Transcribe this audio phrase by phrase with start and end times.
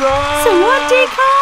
[0.00, 1.34] ครับ สวัสดีค่ะ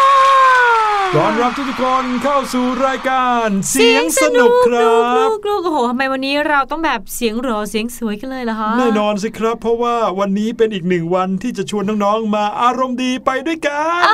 [1.16, 14.04] ต้อนรับทุกๆคนเข้าสู่รายการเสียงสนุกครับลูกลูกโอ้โหทำไมวันนี้เราต้องแบบเสียงหรอเสียงสวยกันเลยล่ะคะแน่นอนสิครับ เพราะว่าวันนี้เป็นอีกหนึ่งวันที่จะชวนน้องๆมาอารมณ์ดี ไปด้วยกัน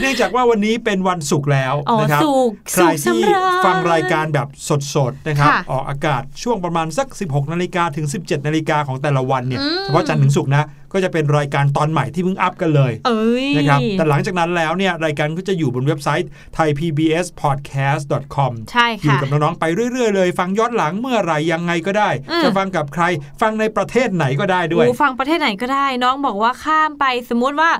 [0.00, 4.48] เนื่องจากว่าวันนี้เป็นวันศุกร์แล้วอ๋อนะครับสุกใครสุกที่สำราญฟังรายการแบบ
[4.94, 23.04] สดๆนะครับค่ะออกอากาศช่วงประมาณสัก 16นาฬิกาถึง 17นาฬิกาของแต่ละวันเนี่ยอืมเฉพาะจันทร์ถึงศุกร์นะก็จะเป็นรายการตอนใหม่ที่เพิ่งอัพกันเลยเอ้ยนะครับ แต่หลังจากนั้นแล้วเนี่ยรายการก็จะอยู่บนเว็บไซต์ thaipbspodcast.com ใช่อยู่ค่ะกับน้อง ๆ ไปเรื่อย ๆ เลย ฟังย้อนหลังเมื่อไหรยังไงก็ได้อืมจะฟังกับใคร
[23.40, 27.70] ฟังในประเทศไหนก็ได้ด้วยโอ้ฟังประเทศไหนก็ได้ น้องบอกว่าข้ามไปสมมุติว่า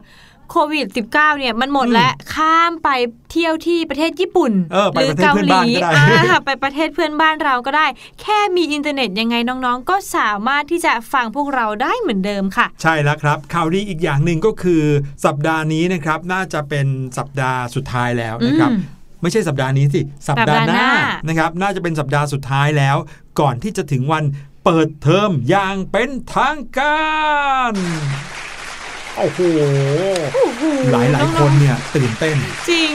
[0.53, 2.89] โควิด -19 เนี่ยมันหมดอืมแล้วข้ามไป
[3.33, 7.87] เที่ยวที่ประเทศญี่ปุ่นเออไปหรืประเทศเกาเพื่อนหลีบ้านก็ได้อ่าไปประเทศเพื่อนบ้านเราก็ได้
[8.21, 14.83] แค่มีอินเทอร์เน็ตยังไงน้องๆ ก็สามารถที่จะฟังพวกเราได้เหมือนเดิมค่ะ ใช่แล้วครับข่าวดีอีกอย่างหนึ่งก็คือ
[15.25, 16.87] สัปดาห์นี้นะครับน่าจะเป็น
[17.19, 18.81] สัปดาห์สุดท้ายแล้วนะครับอืม
[19.23, 22.97] ไม่ใช่สัปดาห์นี้สิสัปดาห์หน้าสัปดาห์หน้านะครับน่าจะเป็นสัปดาห์สุดท้ายแล้ว
[23.41, 24.25] ก่อนที่จะถึงวัน
[24.65, 27.01] เปิดเทอมอย่างเป็นทางกา
[27.73, 27.75] ร
[29.21, 29.41] โอ้โห
[30.35, 30.63] โอ้โห
[30.97, 32.37] ลายหลายๆคนเนี่ยตื่นเต้น
[32.71, 32.93] จริง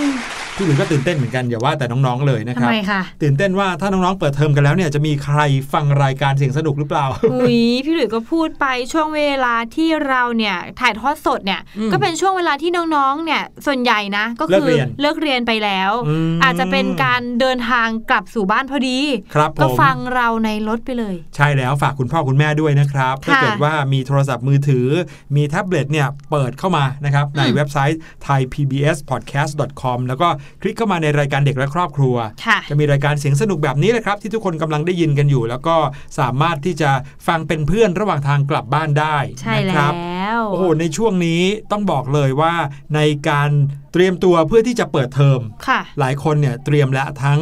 [0.58, 5.40] พี่หลุยส์ก็ตื่นเต้นเหมือนกันอย่าว่าแต่น้องๆเลยนะคทำรับไมคะตื่นเต้นว่าถ้าน้องๆเปิดเทอมกันแล้วเนี่ยจะมีใคร
[5.74, 19.00] ฟังรายการเสียงสนุกหรือเปล่าอุ้ยพี่หลุยส์ก็พูดไปช่วงเวลาที่เราเนี่ยถ่ายทอดสดเนี่ยอืมก็เป็นช่วงเวลาที่น้องๆเนี่ยส่วนใหญ่นะ ก็เลิคืกเรียนเลิกเรียนไปแล้วอืมอาจจะเป็นการเดินทางกลับสู่บ้านพอดี
[19.36, 24.88] ครับผก็มฟังเราในรถไปเลย ใช่แล้วฝากคุณพ่อคุณแม่ด้วยนะครับค่ะถ้าเกิดว่ามีโทรศัพท์มือถือ
[25.36, 30.28] มีแท็บเล็ตเนี่ยเปิดเข้ามานะครับในอืมเว็บไซต์ thaipbspodcast.com แล้วก็
[30.62, 35.76] คลิกเข้ามาในรายการเด็กและครอบครัวค่ะจะมีรายการเสียงสนุกแบบนี้เลยครับ ที่ทุกคนกำลังได้ยินกันอยู่ แล้วก็
[36.20, 36.92] สามารถที่จะ
[37.28, 39.94] ฟังเป็นเพื่อนระหว่างทางกลับบ้านได้ใช่นะคแล้รับ
[40.40, 41.42] วโอ้โหในช่วงนี้
[41.72, 42.54] ต้องบอกเลยว่า
[42.96, 43.00] ใน
[43.30, 43.50] การ
[43.94, 47.40] เตรียมตัวเพื่อที่จะเปิดเทอมค่ะหลายคนเนี่ยเตรียมแล้วทั้ง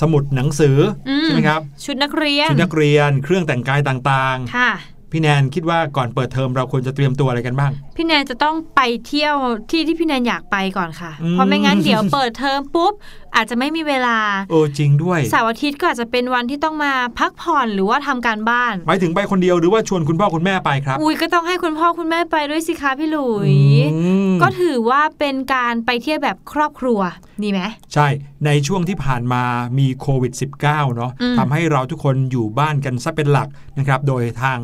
[0.00, 0.78] สมุดหนังสือ
[1.08, 9.34] อมใช่ไหมครับชุดนักเรียนชุดนักเรียน เครื่องแต่งกายต่างค่ะๆพี่แนนคิดว่าก่อนเปิดเทอมเราควรจะเตรียมตัวอะไรกันบ้างพี่แนนจะต้องไปเที่ยว
[9.70, 12.92] ที่ที่พี่แนนอยากไปก่อนค่ะอืมเพราะไม่งั้นเดี๋ยวเปิดเทอมปุ๊บ
[13.36, 14.18] อาจจะไม่มีเวลา
[14.50, 23.52] เออจริงด้วยเสาร์อาทิตย์ก็อาจจะเป็นวันที่ต้องมาพักผ่อนหรือว่าทำการบ้านหมายถึงไปคนเดียวหรือว่าชวนคุณพ่อคุณแม่ไปครับ อุ้ยก็ต้องให้คุณพ่อคุณแม่ไปด้วยสิคะพี่หลุย
[23.94, 27.00] อืมก็ถือว่าเป็นการไปเที่ยวแบบครอบครัว
[27.42, 27.60] ดีไหม
[27.94, 28.08] ใช่
[28.46, 29.42] ในช่วงที่ผ่านมา
[29.78, 30.60] มีโควิด -19
[30.96, 33.48] เนาะอืมทำให้เราทุกคนอยู่บ้านกันซะเป็นหลัก
[33.78, 34.58] นะครับ โดยทาง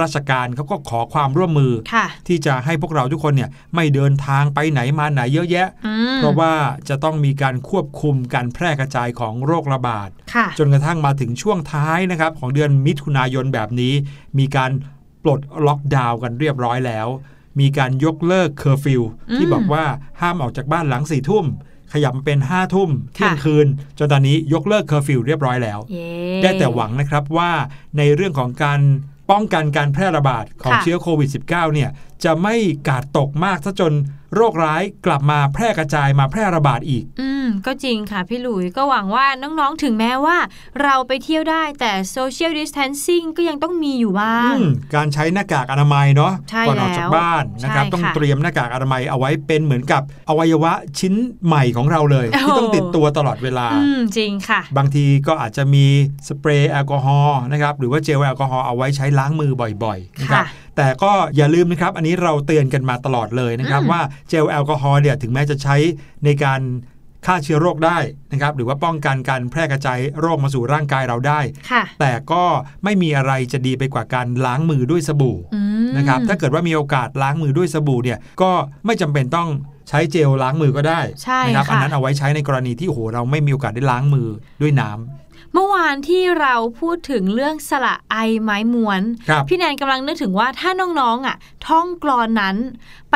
[0.00, 6.52] ราชการเขาก็ขอความร่วมมือค่ะที่จะให้พวกเราทุกคนเนี่ยไม่เดินทางไปไหนมาไหนเยอะแยะอืมเพราะว่า
[6.88, 13.94] จะต้องมีการควบคุมการแพร่กระจายของโรคระบาดค่ะจนกระทั่งมาถึงช่วงท้ายนะครับของเดือนมิถุนายนแบบนี้
[14.38, 14.70] มีการ
[15.22, 17.08] ปลดล็อกดาวน์กันเรียบร้อยแล้ว
[17.60, 19.84] มีการยกเลิกเคอร์ฟิวอืมที่บอกว่า
[20.20, 21.46] ห้ามออกจากบ้านหลังสี่ทุ่ม
[21.92, 23.66] ขยับมาเป็นห้าทุ่มเที่ยงค่ะคืน
[23.98, 26.08] จนตอนนี้ยกเลิกเคอร์ฟิวเรียบร้อยแล้วเย้
[26.42, 27.50] ได้แต่หวังนะครับว่า
[27.98, 28.80] ในเรื่องของการ
[29.30, 31.90] ป้องกันการแพร่ระบาดของค่ะเชื้อโควิด -19 เนี่ย
[32.24, 32.54] จะไม่
[32.88, 33.92] การ์ดตกมากซะจน
[34.34, 40.38] โรคร้ายกลับมาแพร่กระจายมาแพร่ระบาดอีก อืม ก็จริงค่ะพี่หลุยก็หวังว่าน้องๆถึงแม้ว่า
[40.82, 51.14] เราไปเที่ยวได้แต่ social distancing ก็ยังต้องมีอยู่บ้างอืมการใช้หน้ากากอนามัยเนาะใช่ก่อนออกจากแล้วบ้านนะครับใช่ต้องค่ะเตรียมหน้ากากอนามัยเอาไว้เป็นเหมือนกับอวัยวะชิ้น
[51.46, 55.86] ใหม่ของเราเลยโอ้ที่ต้องติดตัวตลอดเวลาอืมจริงค่ะ บางทีก็อาจจะมี
[56.28, 59.52] สเปรย์แอลกอฮอล์นะครับหรือว่าเจลแอลกอฮอล์เอาไว้ใช้ล้างมือ
[59.84, 65.76] บ่อยๆนะครับค่ะ แต่ก็อย่าลืมนะครับ อันนี้เราเตือนกันมาตลอดเลยนะครับอืมว่าเจลแอลกอฮอล์เนี่ยถึงแม้จะใช้
[66.24, 66.60] ในการ
[67.26, 67.98] ฆ่าเชื้อโรคได้
[68.32, 71.40] นะครับ หรือว่าป้องกันการแพร่กระจายโรคมาสู่ร่างกายเราได้
[71.70, 72.42] ค่ะแต่ก็
[72.84, 78.50] ไม่มีอะไรจะดีไปกว่าการล้างมือด้วยสบู่อืมนะครับ ถ้าเกิดว่ามีโอกาสล้างมือด้วยสบู่เนี่ย ก็
[78.86, 79.48] ไม่จำเป็นต้อง
[79.88, 84.28] ใช้เจลล้างมือก็ได้ใช่นะครับค่ะอันนั้นเอาไว้ใช้ในกรณีที่โอ้โหเราไม่มีโอกาสได้ล้างมือ
[84.62, 85.23] ด้วยน้ำ
[85.54, 90.70] เมื่อวานที่เราพูดถึงเรื่องสละไอไม้ม้วนครับพี่แนนกำลังนึกถึงว่าถ้า
[91.00, 92.56] น้องๆอะ ท่องกรอนนั้น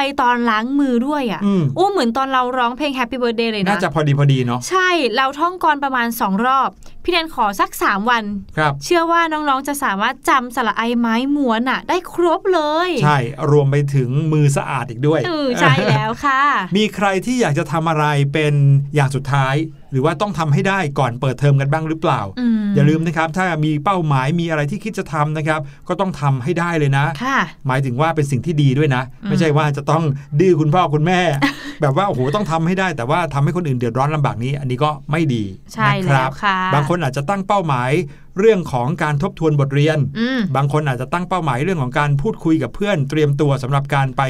[0.01, 6.69] ไปตอนล้างมือด้วยอะอืมโอ้เหมือนตอนเราร้องเพลง Happy Birthday เลยนะ น่าจะพอดีพอดีเนาะ ใช่ เราท่องกรประมาณ 2 รอบ
[7.05, 8.25] พี่แนนขอสัก 3 วัน
[8.57, 13.19] ครับ เชื่อว่าน้องๆจะสามารถจำสละไอไม้ม้วนอะ ได้ครบเลย ใช่
[13.51, 16.43] รวมไปถึงมือสะอาดอีกด้วยเออใช่แล้วค่ะ
[16.77, 18.55] มีใครที่อยากจะทำอะไรเป็น
[18.95, 19.55] อย่างสุดท้าย
[19.93, 30.05] หรือว่าต้องทำให้ได้ก่อนเปิดเทอมกันบ้างหรือเปล่าอืมอย่าลืมนะครับ ถ้ามีเป้าหมายมีอะไรที่คิดจะทำนะครับ ก็ต้องทำให้ได้เลยนะค่ะหมายถึงว่าเป็นสิ่งที่ดีด้วยนะอืมไม่ใช่ว่าจะต้อง
[30.41, 31.21] ดื้อคุณพ่อคุณแม่
[31.81, 37.91] แบบว่าโอ้โหต้องทำให้ได้ แต่ว่าทำให้คนอื่นเดือดร้อนลำบากนี้ อันนี้ก็ไม่ดีใช่นะคแล้รัวค่ะบางคนอาจจะตั้งเป้าหมาย
[38.39, 44.23] เรื่องของการทบทวนบทเรียนอืมบางคนอาจจะตั้งเป้าหมายเรื่องของการพูดคุยกับเพื่อน เตรียมตัวสำหรับการไป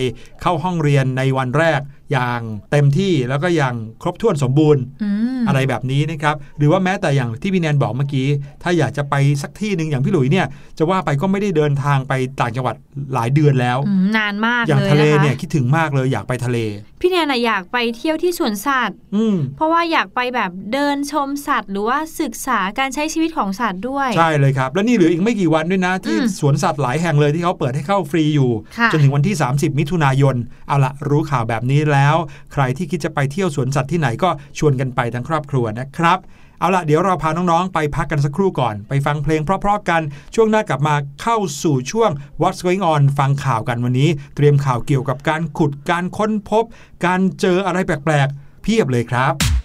[0.42, 1.80] เข้าห้องเรียนในวันแรก
[2.12, 8.26] อย่างเต็มที่แล้วก็อย่างครบถ้วนสมบูรณ์อืมอะไรแบบนี้นะครับหรือว่าแม้แต่อย่างที่พี่แนนบอกเมื่อกี้
[8.62, 10.46] ถ้าอยากจะไปสักที่หนึ่งอย่างพี่หลุยเนี่ย
[10.78, 12.76] จะว่าไปก็ไม่ได้เดินทางไปต่างจังหวัด
[13.14, 16.58] หลายเดือนแล้วอืมนานมากอย่างเลยทะเลนะคะเนี่ยคิดถึงมากเลยอยากไปทะเล
[17.00, 30.36] พี่แนนอะอยากไปเที่ยวที่สวนสัตว์อืมเพราะว่าอยากไปแบบเดินชมสัตว์ หรือว่าศึกษาการใช้ชีวิตของสัตว์ด้วย ใช่เลยครับ แล้วนี่เหลืออีกไม่กี่วันด้วยนะ ที่อืมสวนสัตว์หลายแห่งเลยที่เขาเปิดให้เข้าฟรีอยู่ค่ะจนถึงวันที่ 30 มิถุนายน
[30.68, 32.16] เอาละรู้ข่าวแบบนี้แล้ว
[32.52, 36.18] ใครที่คิดจะไปเที่ยวสวนสัตว์ที่ไหนก็ชวนกันไปทั้งครอบครัวนะครับ
[36.60, 40.02] เอาละเดี๋ยวเราพาน้องๆ ไปพักกันสักครู่ก่อน ไปฟังเพลงเพราะๆกัน
[40.34, 42.10] ช่วงหน้ากลับมาเข้าสู่ช่วง
[42.40, 46.64] What's Going On ฟังข่าวกันวันนี้ เตรียมข่าวเกี่ยวกับการขุดการค้นพบ
[47.06, 49.57] การเจออะไรแปลกๆ เพียบเลยครับ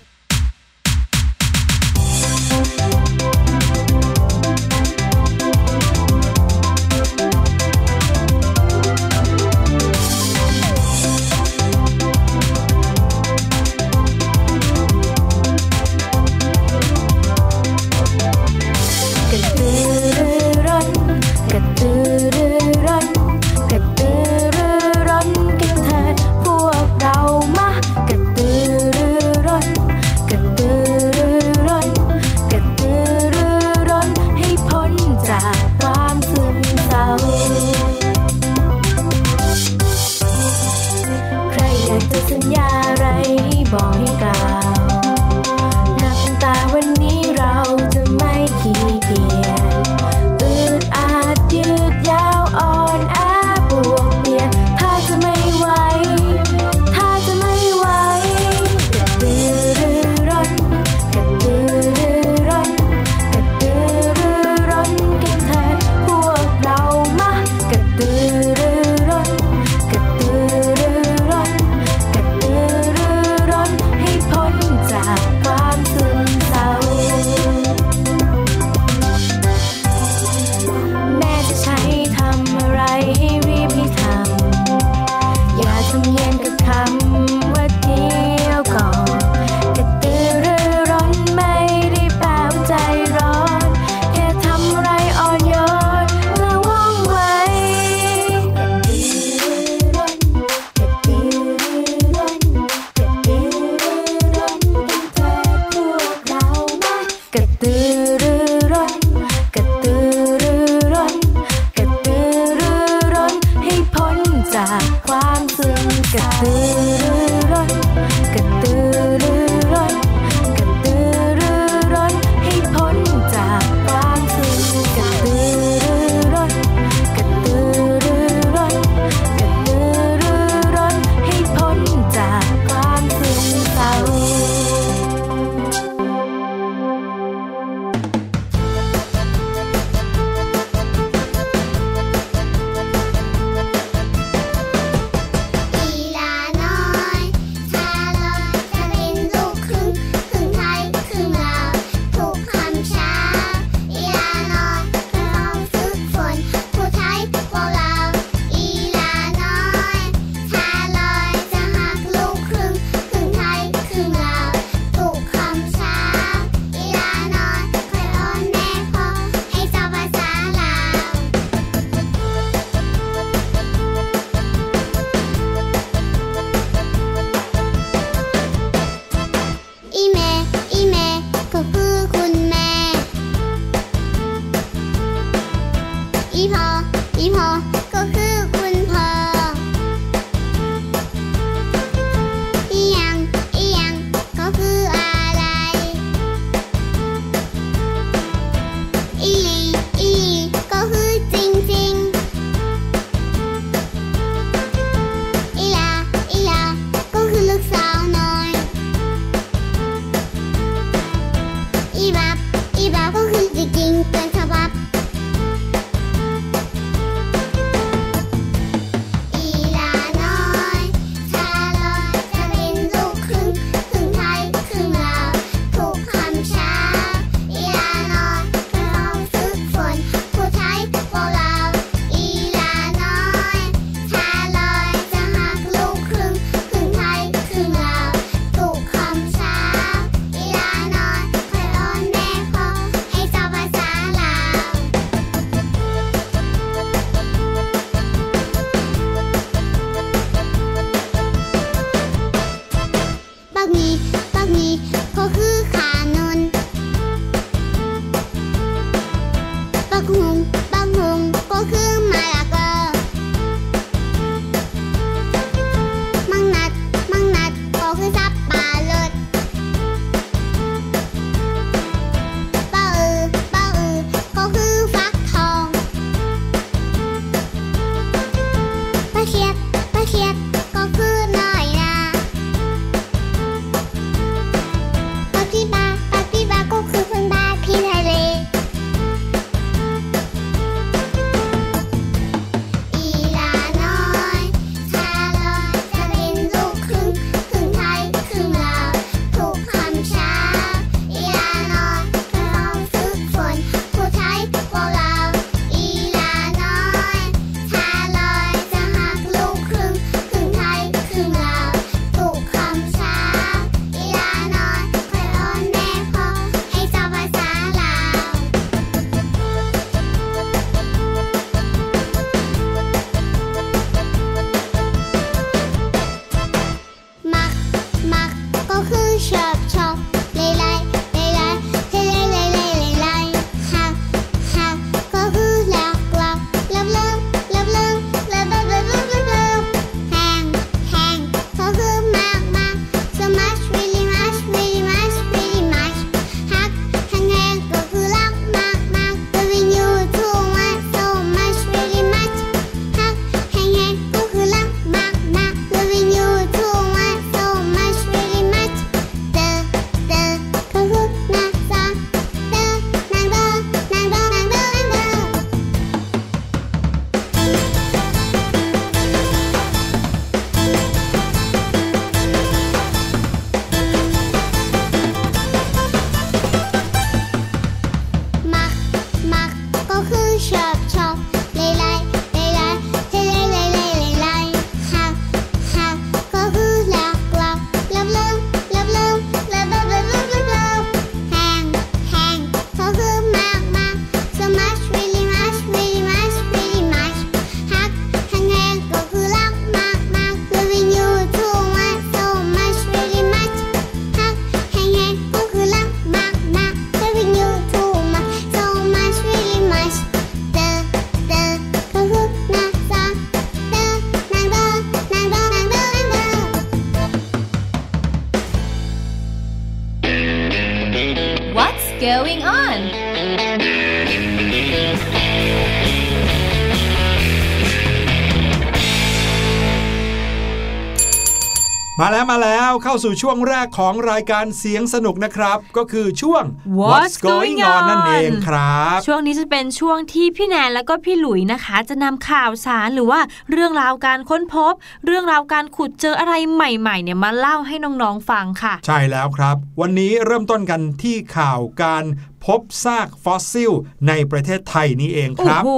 [432.94, 436.44] าแล้วเข้าสู่ช่วงแรกของรายการเสียงสนุกนะครับ ก็คือช่วง
[436.80, 443.20] What's Going On นั่นเองครับ ช่วงนี้จะเป็นช่วงที่พี่แนนแล้วก็พี่หลุยนะคะ จะนำข่าวสารหรือว่า
[443.52, 444.74] เรื่องราวการค้นพบ
[445.06, 452.06] เรื่องราวการขุดเจออะไรใหม่ๆเนี่ยมาเล่าให้น้องๆฟังค่ะ ใช่แล้วครับ วันนี้เริ่มต้นกันที่ข่าวการ
[452.46, 453.72] พบซากฟอสซิล
[454.08, 455.72] ในประเทศไทยนี่เองครับโอ้โห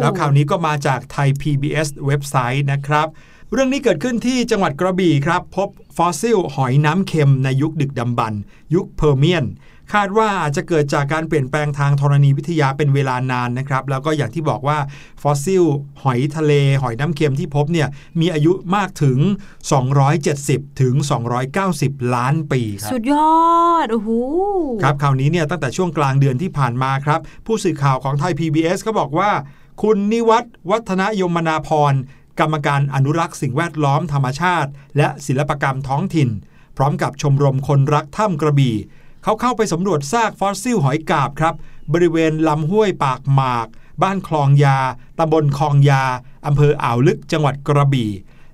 [0.00, 3.08] แล้วข่าวนี้ก็มาจากไทย PBS เว็บไซต์นะครับ
[3.54, 8.40] เรื่องนี้เกิดขึ้นที่จังหวัดกระบี่ครับ พบฟอสซิลหอยน้ำเค็มในยุคดึกดำบรรพ์
[8.74, 9.44] ยุคเพอร์เมียน
[9.92, 14.78] คาดว่าอาจจะเกิดจากการเปลี่ยนแปลงทางธรณีวิทยาเป็นเวลานานนะครับ แล้วก็อย่างที่บอกว่า
[15.22, 15.64] ฟอสซิล
[16.02, 17.88] หอยทะเล หอยน้ำเค็มที่พบเนี่ย
[18.20, 19.18] มีอายุมากถึง
[20.00, 20.94] 270 ถึง
[21.54, 23.42] 290 ล้านปีครับสุดยอ
[23.84, 24.10] ดโอ้โห
[24.82, 29.30] ครับข่าวนี้เนี่ยตั้งแต่ช่วงกลางเดือนที่ผ่านมาครับ ผู้สื่อข่าวของไทย PBS ก็บอกว่า
[29.82, 31.94] คุณนิวัฒน์วัฒนยมนาพร
[32.40, 36.28] กรรมการอนุรักษ์สิ่งแวดล้อมธรรมชาติ และศิลปกรรมท้องถิ่น
[36.76, 38.76] พร้อมกับชมรมคนรักถ้ำกระบี่
[39.22, 41.54] เขาเข้าไปสำรวจซากฟอสซิลหอยกาบครับ
[41.92, 43.66] บริเวณลำห้วยปากหมาก
[44.02, 44.78] บ้านคลองยา
[45.18, 46.04] ตำบลคลองยา
[46.46, 48.10] อำเภออ่าวลึกจังหวัดกระบี่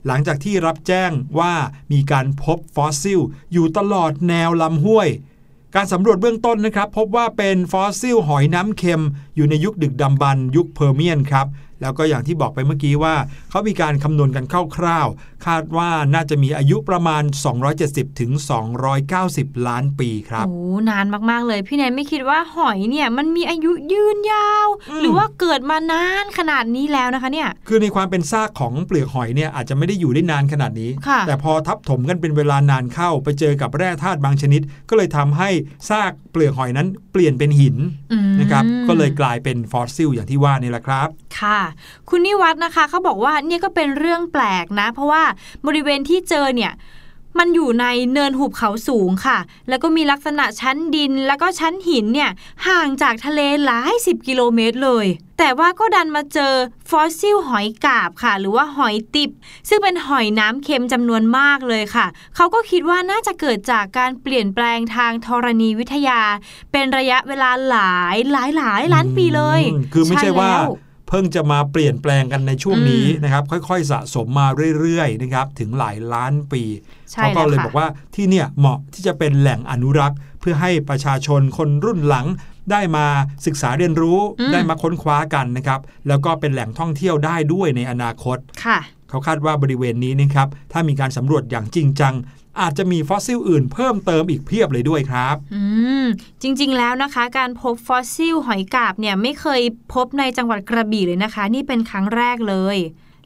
[0.07, 1.55] หลังจากที่รับแจ้งว่า
[1.93, 3.21] มีการพบฟอสซิล
[3.53, 5.09] อยู่ตลอดแนวลำห้วย
[5.75, 9.05] การสำรวจเบื้องต้นนะครับ พบว่าเป็นฟอสซิลหอยน้ำเค็ม
[9.37, 11.47] อยู่ในยุคดึกดำบรรพ์ยุคเพอร์เมียนครับ
[11.83, 13.15] แล้วก็อย่างที่บอกไปเมื่อกี้ว่า
[13.51, 14.45] เขามีการคำนวณกัน
[14.77, 17.23] คร่าวๆ คาดว่าน่าจะมีอายุประมาณ
[17.71, 18.31] 270ถึง
[18.99, 20.59] 290 ล้านปีครับ โอ้
[20.91, 35.51] นานมากๆเลย พี่แนนไม่คิดว่าหอยเนี่ยมันมีอายุยืนยาวอืมหรือว่าเกิดมานานขนาดนี้แล้วนะคะเนี่ย คือในความเป็นซากของเปลือกหอยเนี่ยอาจจะไม่ได้อยู่ได้นานขนาดนี้ค่ะแต่พอทับถมกันเป็นเวลานานเข้าไปเจอกับแร่ธาตุบางชนิด ก็เลยทำให้
[35.91, 37.77] ซากเปลือกหอยนั้นเปลี่ยนเป็นหิน
[38.13, 41.09] อืมนะครับ ก็เลยกลายเป็นฟอสซิลอย่างที่ว่านี่แหละครับ
[41.41, 41.61] ค่ะ
[42.09, 45.23] คุณนิวัฒน์นะคะเขาบอกว่าเนี่ยก็เป็นเรื่องแปลกนะ เพราะว่า
[45.67, 46.73] บริเวณที่เจอเนี่ย
[47.39, 52.31] มันอยู่ในเนินหุบเขาสูงค่ะ แล้วก็มีลักษณะชั้นดิน แล้วก็ชั้นหินเนี่ย
[52.69, 55.07] ห่างจากทะเลหลายสิบกิโลเมตรเลย
[55.39, 56.53] แต่ว่าก็ดันมาเจอ
[56.91, 59.31] ฟอสซิลหอยกาบค่ะ หรือว่าหอยติบ
[59.69, 66.21] ซึ่งเป็นหอยน้ำเค็มจำนวนมากเลยค่ะ เขาก็คิดว่าน่าจะเกิดจากการเปลี่ยนแปลงทางธรณีวิทยา
[66.73, 70.71] เป็นระยะเวลาหลายหลายหลายล้านปีเลยอืมคือไม่ใช่ว่าแล้ว
[71.09, 74.47] เพิ่งจะมาเปลี่ยนแปลงกันในช่วงนี้อืมนะครับ ค่อยๆ สะสมมา
[74.79, 76.63] เรื่อยๆนะครับถึงหลายล้านปี
[77.13, 82.27] ใช่เขาก็แล้วเลยค่ะบอกว่าที่เนี่ยเหมาะที่จะเป็นแหล่งอนุรักษ์ เพื่อให้ประชาชนคนรุ่นหลัง
[82.71, 83.07] ได้มา
[83.47, 88.79] ศึกษาเรียนรู้อืมได้มาค้นคว้ากันนะครับ แล้วก็เป็นแหล่งท่องเที่ยวได้ด้วยในอนาคตค่ะ
[89.11, 92.15] เขาคาดว่าบริเวณนี้นะครับ ถ้ามีการสำรวจอย่างจริงจัง
[92.61, 95.63] อาจจะมีฟอสซิลอื่นเพิ่มเติมอีกเพียบเลยด้วยครับ อื
[96.03, 96.07] ม
[96.43, 99.63] จริง ๆ แล้วนะคะ การพบฟอสซิลหอยกาบเนี่ยไม่เคย
[99.95, 102.77] พบในจังหวัดกระบี่เลยนะคะ นี่เป็นครั้งแรกเลย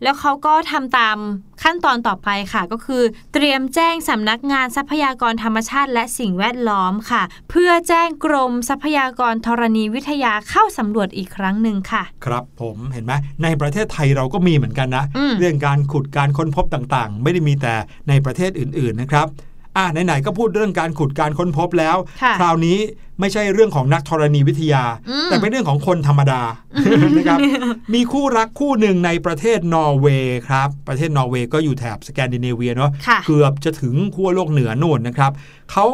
[0.03, 1.17] แล้วเขาก็ทำตาม
[1.63, 3.03] ขั้นตอนต่อไปค่ะ ก็คือ
[3.35, 13.13] เตรียมแจ้งสำนักงานทรัพยากรธรรมชาติ และสิ่งแวดล้อมค่ะ เพื่อแจ้งกรมทรัพยากรธรณีวิทยาเข้าสำรวจอีกครั้งหนึ่งค่ะ ครับผมเห็นไหม
[13.43, 17.75] ในประเทศไทยเราก็มีเหมือนกันนะอืมเรื่องการขุดการค้นพบต่างๆ ไม่ได้มีแต่
[18.09, 19.27] ในประเทศอื่นๆนะครับ
[19.77, 22.79] อะไหนๆก็พูดเรื่องการขุดการค้นพบแล้วค่ะคราวนี้
[23.21, 26.43] ไม่ใช่เรื่องของนักธรณีวิทยาอืมแต่เป็นเรื่องของคนธรรมดา
[27.17, 27.39] นะครับ
[27.95, 35.33] มีคู่รักคู่หนึ่งในประเทศนอร์เวย์ครับ ประเทศนอร์เวย์ก็อยู่แถบสแกนดิเนเวียเนาะค่ะเกือบจะถึงขั้วโลกเหนือโน่นนะครับ
[35.73, 35.87] เขา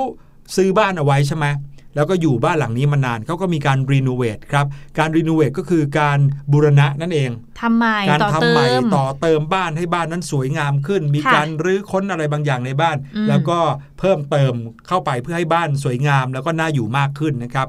[0.56, 1.46] ซื้อบ้านเอาไว้ใช่ไหม
[1.94, 4.66] แล้วก็อยู่บ้านหลังนี้มานานเขาก็มีการ renovate ครับ
[4.98, 6.18] การ renovate ก็คือการ
[6.52, 13.58] บูรณะนั่นเองทำใหม่การต่อทำเติใหม่มต่อเติมบ้านให้บ้านนั้นสวยงามขึ้น มีค่ะการรื้อค้นอะไรบางอย่างในบ้านอืมแล้วก็
[13.98, 14.52] เพิ่มเติม
[14.88, 17.68] เข้าไปเพื่อให้บ้านสวยงาม แล้วก็น่าอยู่มากขึ้นนะครับ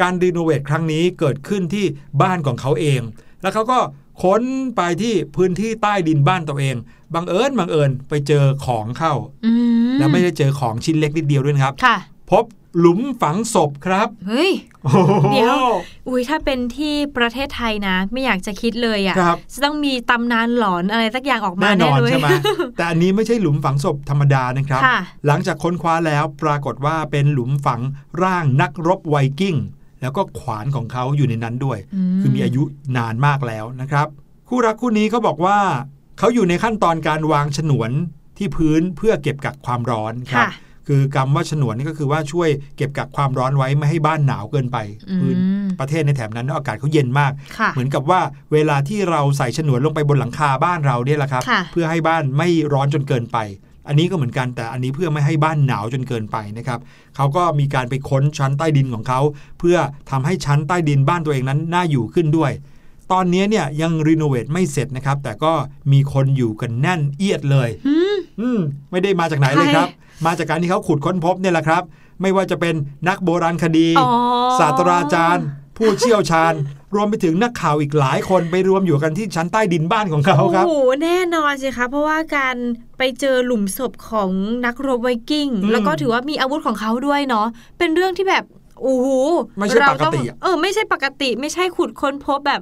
[0.00, 1.86] การ renovate ครั้งนี้เกิดขึ้นที่
[2.22, 3.00] บ้านของเขาเอง
[3.42, 3.78] แล้วเขาก็
[4.22, 4.42] ค้น
[4.76, 6.76] ไปที่พื้นที่ใต้ดินบ้านตัวเอง
[7.14, 9.14] บังเอิญบังเอิญไปเจอของเข้า
[9.46, 9.52] อื
[9.92, 11.96] มแล้วไม่ได้เจอของชิ้นเล็กนิดเดียวด้วยนะครับค่ะ
[12.30, 12.44] พบ
[12.78, 14.50] หลุมฝังศพครับ เฮ้ย
[14.82, 15.64] โอ้โหเดี๋ยว
[16.08, 22.28] อุ้ยถ้าเป็นที่ประเทศไทยนะ ไม่อยากจะคิดเลยอะครับจะต้องมีตำนานหลอนอะไรสักอย่างออกมาแน่นแน่อนเลยใช่ไหม
[22.76, 27.80] แต่อันนี้ไม่ใช่หลุมฝังศพธรรมดานะครับค่ะหลังจากค้นคว้าแล้วปรากฏว่าเป็นหลุมฝัง
[28.22, 29.56] ร่างนักรบไวกิ้ง
[30.00, 32.62] แล้วก็ขวานของเขาอยู่ในนั้นด้วยอืมคือมีอายุ
[32.96, 34.06] นานมากแล้วนะครับ
[34.48, 35.58] คู่รักคู่นี้เขาบอกว่า
[36.18, 37.90] เขาอยู่ในขั้นตอนการวางฉนวน
[38.38, 40.46] ที่พื้นเพื่อเก็บกักความร้อนครับ
[40.90, 44.78] ค่ะคือกรรมว่าฉนวนนี่ก็คือว่าช่วยเก็บกักความร้อนไว้ไม่ให้บ้านหนาวเกินไป
[45.10, 45.36] อืมพื้น
[45.80, 48.20] ประเทศในแถบนั้นอากาศเขาเย็นมากค่ะเหมือนกับว่า
[48.52, 53.38] เวลาที่เราใส่ฉนวนลงไปบนหลังคาบ้านเราเนี่ยแหละครับค่ะเพื่อให้บ้านไม่ร้อนจนเกินไป
[53.88, 56.80] อันนี้ก็เหมือนกันแต่อันนี้เพื่อไม่ให้บ้านหนาวจนเกินไปนะครับ
[57.16, 59.20] เขาก็มีการไปค้นชั้นใต้ดินของเขา
[59.58, 59.76] เพื่อ
[60.10, 62.52] ทำให้ชั้นใต้ดินบ้านตัวเองนั้นน่าอยู่ขึ้นด้วย
[63.12, 65.52] ตอนนี้เนี่ยยังรีโนเวทไม่เสร็จนะครับ แต่ก็
[65.92, 68.58] มีคนอยู่กันแน่นเอียดเลย อืมอืม
[68.90, 71.82] ไม่ได้มาจากไหนเลยครับใค มาจากการที่เขาขุดค้นพบเนี่ยแหละครับ
[72.22, 72.74] ไม่ว่าจะเป็น
[73.08, 74.08] นักโบราณคดีอ๋อ
[74.58, 76.54] ศาสตราจารย์ ผู้เชี่ยวชาญ
[76.94, 82.56] รวมไปถึงนักข่าวอีกหลายคนไปรวมอยู่กันที่ชั้นใต้ดินบ้านของเขาครับโอ้โหแน่นอนสิคะเพราะว่าการ
[82.98, 84.30] ไปเจอหลุมศพของ
[84.66, 87.46] นักรบไวกิ้งอืมแล้วก็ถือว่ามีอาวุธของเขาด้วยเนาะ
[87.78, 88.44] เป็นเรื่องที่แบบ
[88.82, 89.08] โอ้โห
[89.58, 92.60] ไม่ใช่เราปกติอะเออไม่ใช่ปกติ ไม่ใช่ขุดค้นพบแบบ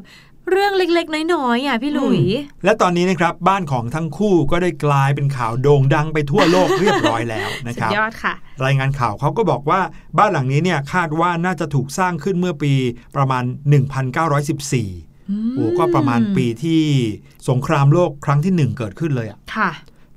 [0.50, 2.20] เรื่องเล็กๆ น้อยๆอะพี่หลุย
[2.64, 8.34] และตอนนี้นะครับบ้านของทั้งคู่ก็ได้กลายเป็นข่าวโด่งดังไปทั่วโลกเรียบร้อยแล้วนะสุคดรับยอดค่ะ
[8.64, 9.80] รายงานข่าวเขาก็บอกว่า
[10.18, 12.72] บ้านหลังนี้เนี่ยคาดว่าน่าจะถูกสร้างขึ้นเมื่อปี
[13.16, 16.82] ประมาณ 1914โอ้ก็ประมาณปีที่
[17.48, 19.70] สงครามโลกครั้งที่หนึ่งเกิดขึ้นเลยอะค่ะ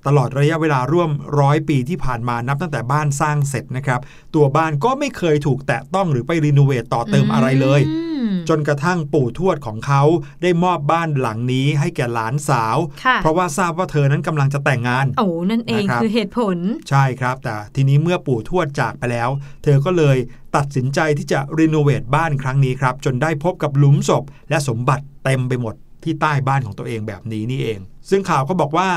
[0.07, 3.99] ตลอดระยะเวลาร่วมร้อยปีที่ผ่านมานับตั้งแต่บ้านสร้างเสร็จนะครับ
[4.35, 8.10] ตัวบ้านก็ไม่เคยถูกแตะต้องหรือไปรีโนเวทต่อเติมอะไรเลยอืม
[8.49, 10.01] จนกระทั่งปู่ทวดของเขา
[10.41, 16.57] ได้มอบบ้านหลังนี้ให้แก่หลานสาวค่ะเพราะว่าทราบว่าเธอนั้นกำลังจะแต่งงานโอ้นั่นเองนะครับคือเหตุผล
[16.89, 19.29] ใช่ครับ แต่ทีนี้เมื่อปู่ทวดจากไปแล้ว
[19.63, 20.17] เธอก็เลย
[20.55, 27.79] ตัดสินใจที่จะรีโนเวทบ้านครั้งนี้ครับ จนได้พบกับหลุมศพ และสมบัติเต็มไปหมดที่ใต้บ้านของตัวเองแบบนี้นี่เอง
[28.09, 28.89] ซึ่งข่าวก็บอกว่า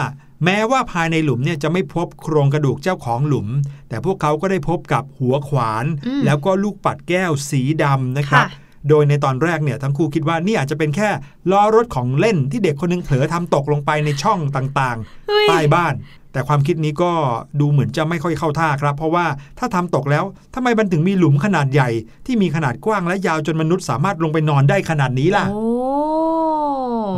[0.44, 3.48] แม้ว่าภายในหลุมเนี่ยจะไม่พบโครงกระดูกเจ้าของหลุม
[3.88, 11.08] แต่พวกเขาก็ได้พบกับหัวขวานอืมแล้วก็ลูกปัดแก้วสีดำนะครับค่ะ โดยในตอนแรกเนี่ยทั้งคู่คิดว่านี่อาจจะเป็นแค่
[11.50, 15.94] ล้อรถของเล่นที่เด็กคนหนึงเผลอทำตกลงไปในช่องต่างๆเฮ้ยใต้บ้าน
[16.32, 17.12] แต่ความคิดนี้ก็
[17.60, 19.26] ดูเหมือนจะไม่ค่อยเข้าท่าครับ เพราะว่า
[19.58, 21.90] ถ้าทำตกแล้วทำไมมันถึงมีหลุมขนาดใหญ่
[22.26, 25.64] ที่มีขนาดกว้างและยาวจนมนุษย์สามารถลงไปนอนได้ขนาดนี้ล่ะโอ้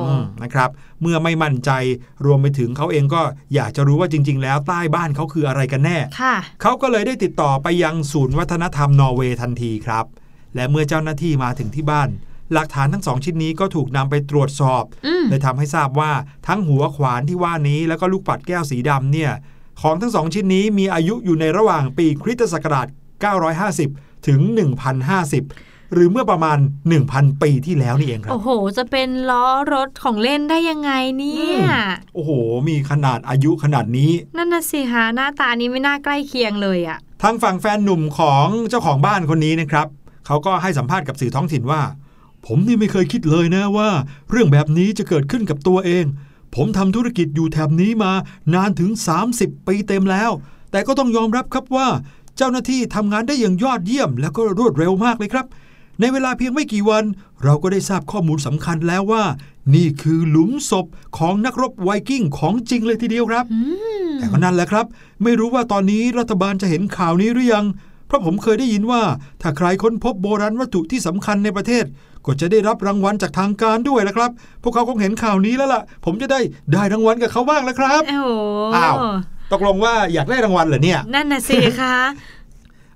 [0.00, 0.70] อืมนะครับ
[1.02, 1.70] เมื่อไม่มั่นใจ
[2.26, 3.22] รวมไปถึงเขาเองก็
[3.54, 10.04] อยากจะรู้ว่าจริง ๆ แล้วใต้บ้านเขาคืออะไรกันแน่ค่ะเขาก็เลยได้ติดต่อไปยังศูนย์วัฒนธรรมนอร์เวย์ทันทีครับ
[10.56, 12.08] และเมื่อเจ้าหน้าที่มาถึงที่บ้าน
[12.52, 16.12] หลักฐานทั้งสองชิ้นนี้ก็ถูกนำไปตรวจสอบอืมเลยทำให้ทราบว่า
[16.46, 19.32] ทั้งหัวขวานที่ว่านี้แล้วก็ลูกปัดแก้วสีดำเนี่ย
[19.82, 22.86] ของทั้งสองชิ้นนี้มีอายุอยู่ในระหว่างปีคริสตศักราช
[23.56, 24.40] 950 ถึง
[25.16, 26.58] 1050 หรือเมื่อประมาณ
[27.00, 31.66] 1,000 ปีที่แล้วนี่เองครับ โอ้โห จะเป็นล้อรถของเล่นได้ยังไงเนี่ย
[32.14, 32.30] โอ้โห
[32.68, 39.86] มีขนาดอายุขนาดนี้ นั่นน่ะสิคะหน้าตานี้ไม่น่าใกล้เคียงเลยอะทางฝั่งแฟนหนุ่มของเจ้าของบ้านคนนี้นะครับ
[40.26, 41.82] เขาก็ให้สัมภาษณ์กับสื่อท้องถิ่นว่า
[42.46, 43.90] ผมนี่ไม่เคยคิดเลยนะว่า
[44.30, 46.04] เรื่องแบบนี้จะเกิดขึ้นกับตัวเอง
[46.54, 48.12] ผมทำธุรกิจอยู่แถบนี้มา
[48.54, 48.90] นานถึง
[49.28, 50.30] 30 ปีเต็มแล้ว
[50.70, 51.88] แต่ก็ต้องยอมรับครับว่า
[52.36, 55.46] เจ้าหน้าที่ทำงานได้อย่างยอดเยี่ยม แล้วก็รวดเร็วมากเลยครับ
[56.00, 57.04] ในเวลาเพียงไม่กี่วัน
[57.42, 59.24] เราก็ได้ทราบข้อมูลสำคัญแล้วว่า
[59.74, 60.86] นี่คือหลุมศพ
[61.18, 63.60] ของนักรบไวกิ้งของจริงเลยทีเดียวครับอื
[64.06, 64.86] มแต่ก็นั่นแหละครับ
[65.22, 67.64] ไม่รู้ว่าตอนนี้รัฐบาลจะเห็นข่าวนี้หรือยัง
[68.06, 69.02] เพราะผมเคยได้ยินว่า
[69.42, 71.84] ถ้าใครค้นพบโบราณวัตถุที่สำคัญในประเทศ
[72.24, 74.30] ก็จะได้รับรางวัลจากทางการด้วยละครับ
[74.62, 76.40] พวกเขาคงเห็นข่าวนี้แล้วล่ะ ผมจะได้
[76.72, 78.28] ได้รางวัลกับเขาบ้างแล้วครับโอ้โห
[78.76, 78.96] อ้าว
[79.52, 81.96] ตกลงว่าอยากได้รางวัลเหรอเนี่ย นั่นน่ะสิคะ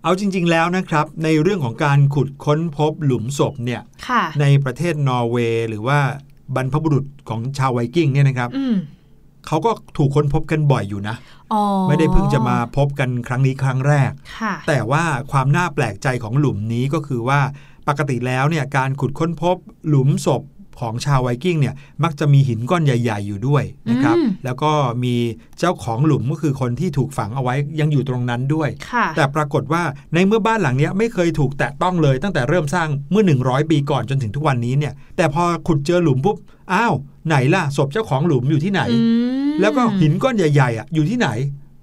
[0.02, 5.98] เอาจริง ๆ แล้วนะครับ ในเรื่องของการขุดค้นพบหลุมศพเนี่ยค่ะในประเทศนอร์เวย์หรือว่า
[6.54, 8.76] บรรพบุรุษของชาวไวกิ้งเนี่ยนะครับอืม
[9.46, 11.39] เขาก็ถูกค้นพบกันบ่อยอยู่นะอ๋อ
[11.88, 14.10] ไม่ได้เพิ่งจะมาพบกันครั้งนี้ครั้งแรก
[14.40, 17.40] ค่ะแต่ว่าความน่าแปลกใจของหลุมนี้ก็คือว่า
[17.88, 19.56] ปกติแล้วเนี่ยการขุดค้นพบ
[19.88, 20.44] หลุมศพ
[20.80, 24.72] ของชาวไวกิ้งเนี่ยมักจะมีหินก้อนใหญ่ ๆ อยู่ด้วยนะครับอืมแล้วก็
[25.04, 25.14] มี
[25.58, 29.82] เจ้าของหลุมก็คือคนที่ถูกฝังเอาไว้ยังอยู่ตรงนั้นด้วยค่ะแต่ปรากฏว่า
[30.14, 36.36] ในเมื่อบ้านหลังเนี้ยไม่เคยถูกแตะต้องเลยตั้งแต่เริ่มสร้างเมื่อ 100 ปีก่อนจนถึงทุกวันนี้เนี่ยแต่พอขุดเจอหลุมปุ๊บ
[36.74, 36.94] อ้าว
[37.28, 38.98] ไหนล่ะศพเจ้าของหลุมอยู่ที่ไหนอื
[39.50, 41.28] มแล้วก็หินก้อนใหญ่ๆอะอยู่ที่ไหน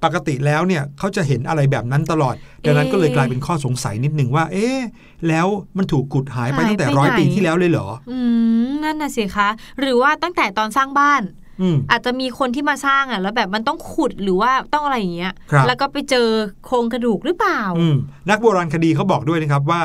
[0.04, 4.80] ปกติแล้วเนี่ยเขาจะเห็นอะไรแบบนั้นตลอด ดังนั้นก็เลยกลายเป็นข้อสงสัยนิดนึงว่า เอ๊ะ
[5.28, 5.47] แล้ว
[5.78, 8.19] มันถูกขุดหายไปตั้งแต่ร้อยปีที่แล้วเลยเหรอ อื
[8.67, 11.21] มนั่นน่ะสิคะ หรือว่าตั้งแต่ตอนสร้างบ้าน
[11.62, 16.28] อืมอาจจะมีคนที่มาสร้างอะ แล้วแบบมันต้องขุดหรือว่าต้องอะไรอย่างเงี้ยครับแล้วก็ไปเจอ
[16.65, 17.95] โครงกระดูกหรือเปล่าอืม
[18.30, 19.82] นักโบราณคดีเขาบอกด้วยนะครับว่า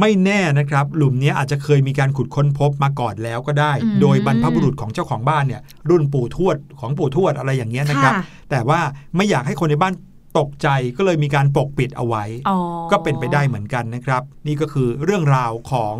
[0.00, 8.80] ไม่แน่นะครับ หลุมเนี้ยอาจจะเคยมีการขุดค้นพบมาก่อนแล้วก็ได้อืมโดยบรรพบุรุษของเจ้าของบ้านเนี่ย รุ่นปู่ทวดของปู่ทวดอะไรอย่างเงี้ยนะครับค่ะแต่ว่า
[9.16, 9.94] ไม่อยากให้คนในบ้าน
[10.38, 12.56] ตกใจก็เลยมีการปกปิดเอาไว้อ๋อ
[12.90, 15.96] ก็เป็นไปได้เหมือนกันนะครับ นี่ก็คือเรื่องราวของ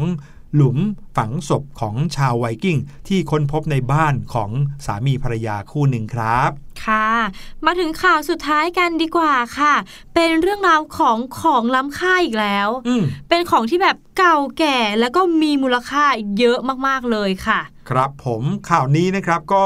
[0.54, 0.78] หลุม
[1.16, 4.50] ฝังศพของชาวไวกิ้ง ที่ค้นพบในบ้านของ
[4.86, 6.50] สามีภรรยาคู่หนึ่งครับ
[6.84, 7.08] ค่ะ
[7.66, 9.74] มาถึงข่าวสุดท้ายกันดีกว่าค่ะ
[10.14, 16.04] เป็นเรื่องราวของของล้ำค่าอีกแล้วอืมเป็นของที่แบบเก่าแก่แล้วก็มีมูลค่า
[16.38, 19.64] เยอะมากๆเลยค่ะครับผมข่าวนี้นะครับก็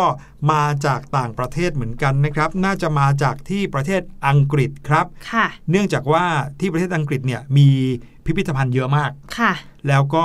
[0.52, 6.24] มาจากต่างประเทศเหมือนกันนะครับ น่าจะมาจากที่ประเทศอังกฤษครับค่ะเนื่องจากว่า
[6.60, 7.68] ที่ประเทศอังกฤษเนี่ยมี
[8.26, 9.52] พิพิธภัณฑ์เยอะมาก ค่ะ
[9.88, 10.24] แล้วก็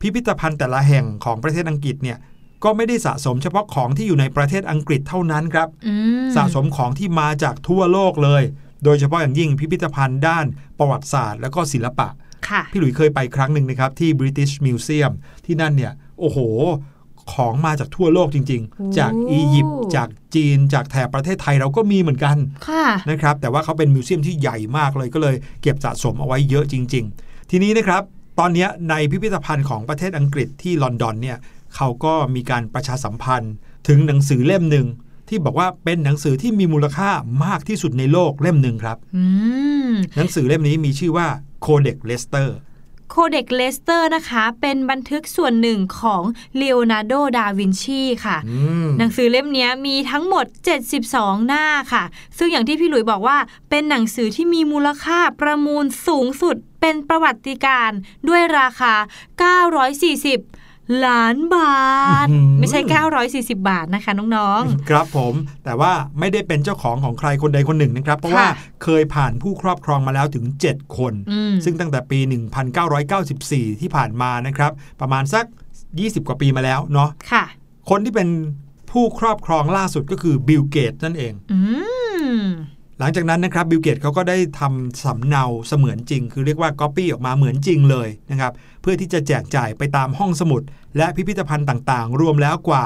[0.00, 2.18] พิพิธภัณฑ์แต่ละแห่งของประเทศอังกฤษเนี่ย
[2.64, 5.94] ก็ไม่ได้สะสมเฉพาะของที่อยู่ในประเทศอังกฤษเท่านั้นครับอื
[6.26, 8.42] มสะสมของที่มาจากทั่วโลกเลย
[8.84, 10.46] โดยเฉพาะอย่างยิ่งพิพิธภัณฑ์ด้าน
[10.78, 12.08] ประวัติศาสตร์ และก็ศิลปะ
[12.48, 15.12] ค่ะพี่หลุยเคยไปครั้งหนึ่งนะครับ ที่ British Museum
[15.44, 16.38] ที่นั่นเนี่ย โอ้โห
[17.32, 22.36] ของมาจากทั่วโลกจริงโอ้ๆจากอียิปต์จากจีน จากแถบประเทศไทยเราก็มีเหมือนกัน
[22.68, 28.02] ค่ะนะครับ แต่ว่าเขาเป็นมิวเซียมที่ใหญ่มากเลยก็เลย เก็บสะสมเอาไว้เยอะจริง ๆ ทีนี้นะครับ
[28.38, 31.38] ตอนเนี้ยในพิพิธภัณฑ์ของประเทศอังกฤษที่ลอนดอนเนี่ย
[31.76, 33.54] เขาก็มีการประชาสัมพันธ์
[33.88, 34.86] ถึงหนังสือเล่มหนึ่ง
[35.28, 37.10] ที่บอกว่าเป็นหนังสือที่มีมูลค่า
[37.44, 39.24] มากที่สุดในโลกเล่มหนึ่งครับอื
[39.90, 41.26] มหนังสือเล่มนี้มีชื่อว่า
[41.64, 42.75] Codex Leicester
[43.16, 46.22] Codex Leicester นะคะ เป็นบันทึกส่วนหนึ่งของ
[46.56, 50.46] เลโอนาร์โด ดาวินชีค่ะอืมหนังสือเล่มนี้มีทั้งหมด
[50.96, 52.04] 72 หน้าค่ะ
[52.38, 53.38] ซึ่งอย่างที่พี่หลุยบอกว่า
[53.70, 57.98] เป็นหนังสือที่มีมูลค่าประมูลสูงสุดเป็นประวัติการณ์
[58.28, 58.94] ด้วยราคา
[59.50, 60.65] 940
[61.06, 62.26] ล้านบาท
[62.58, 62.80] ไม่ใช่
[63.28, 68.46] 940 บาทนะคะ น้องครับผมแต่ว่าไม่ได้เป็นเจ้าของของใครคนใดคนหนึ่งนะครับ เพราะว่า
[68.82, 72.18] เคยผ่านผู้ครอบครองมาแล้วถึง 7 คนๆอืมซึ่งตั้งแต่ปี
[73.00, 75.44] 1994 ที่ผ่านมานะครับ ประมาณสัก
[75.86, 77.44] 20 กว่าปีมาแล้วเนาะค่ะ
[77.90, 78.28] คนที่เป็น
[78.90, 81.58] ผู้ครอบครองล่าสุดก็คือบิลเกตส์นั่นเองอื
[81.92, 81.95] ม
[82.98, 90.62] หลังจากนั้นนะครับบิลเกตส์เขาก็ได้ทำสำเนาเสมือนจริง คือเรียกว่าก๊อปปี้ออกมาเหมือนจริงเลยนะครับเพื่อที่จะแจกจ่ายไปตามห้องสมุด
[90.96, 92.84] และพิพิธภัณฑ์ต่างๆ รวมแล้วกว่า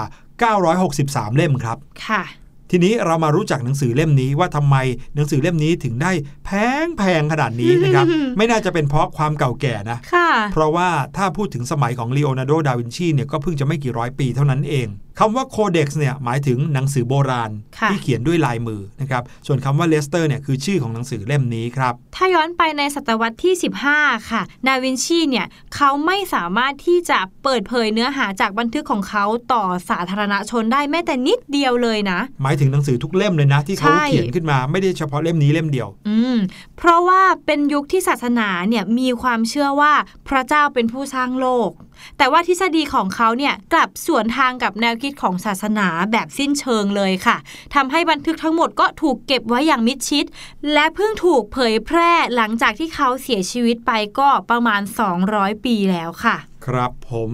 [0.68, 2.22] 963 เล่มครับค่ะ
[2.70, 4.76] ทีนี้เรามารู้จักหนังสือเล่มนี้ว่าทำไม
[5.14, 6.12] หนังสือเล่มนี้ถึงได้
[6.44, 6.50] แพ
[6.84, 8.06] งแพงขนาดนี้นะครับ
[8.36, 23.54] ไม่น่าจะเป็นเพราะความเก่าแก่นะค่ะเพราะว่าถ้าพูดถึงสมัยของลีโอนาร์โด ดาวินชีเนี่ยก็เพิ่งจะไม่กี่ร้อยปีเท่านั้นเองคำว่า Codex เนี่ยหมายถึงหนังสือโบราณค่ะที่เขียนด้วยลายมือนะครับ ส่วนคำว่าเลสเตอร์เนี่ยคือชื่อของหนังสือเล่มนี้ครับ ถ้าย้อนไปในศตวรรษที่
[23.92, 36.38] 15 ค่ะ ดาวินชีเนี่ยเขาไม่สามารถที่จะเปิดเผยเนื้อหาจากบันทึกของเขาต่อสาธารณชนได้แม้แต่นิดเดียวเลยนะ หมายถึงหนังสือทุกเล่มเลยนะ ที่เขาใช่เขียนขึ้นมาไม่ได้เฉพาะเล่มนี้เล่มเดียว อืม
[36.76, 39.92] เพราะว่าเป็นยุคที่ศาสนาเนี่ยมีความเชื่อว่า
[40.28, 41.70] พระเจ้าเป็นผู้สร้างโลก
[42.18, 47.36] แต่ว่าทฤษฎีของเขาเนี่ยกลับสวนทางกับแนวคิดของศาสนาแบบสิ้นเชิงเลยค่ะ
[47.74, 50.24] ทำให้บันทึกทั้งหมดก็ถูกเก็บไว้อย่างมิดชิด
[50.72, 54.82] และเพิ่งถูกเผยแพร่หลังจากที่เขาเสียชีวิตไปก็ประมาณ
[55.22, 57.30] 200 ปีแล้วค่ะ ครับผม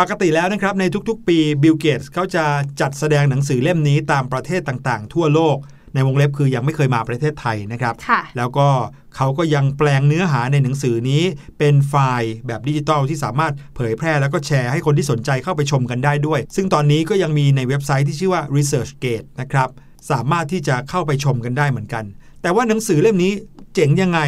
[0.00, 2.44] ปกติแล้วนะครับในทุกๆ ปีบิลเกตส์เขาจะ
[2.80, 5.56] จัดแสดงหนังสือเล่มนี้ตามประเทศต่างๆ ทั่วโลก
[5.94, 8.68] ในวงเล็บคือยังไม่เคยมาประเทศไทยนะครับค่ะแล้วก็
[9.16, 11.22] เขาก็ยังแปลงเนื้อหาในหนังสือนี้
[11.58, 19.68] เป็นไฟล์แบบดิจิตอลที่สามารถเผยแพร่แล้วก็แชร์ให้คนที่สนใจเข้าไปชมกันได้ด้วย ซึ่งตอนนี้ก็ยังมีในเว็บไซต์ที่ชื่อว่า ResearchGate นะครับ
[20.10, 22.04] สามารถที่จะเข้าไปชมกันได้เหมือนกัน
[22.42, 23.32] แต่ว่าหนังสือเล่มนี้
[23.74, 24.20] เจ๋งยังไง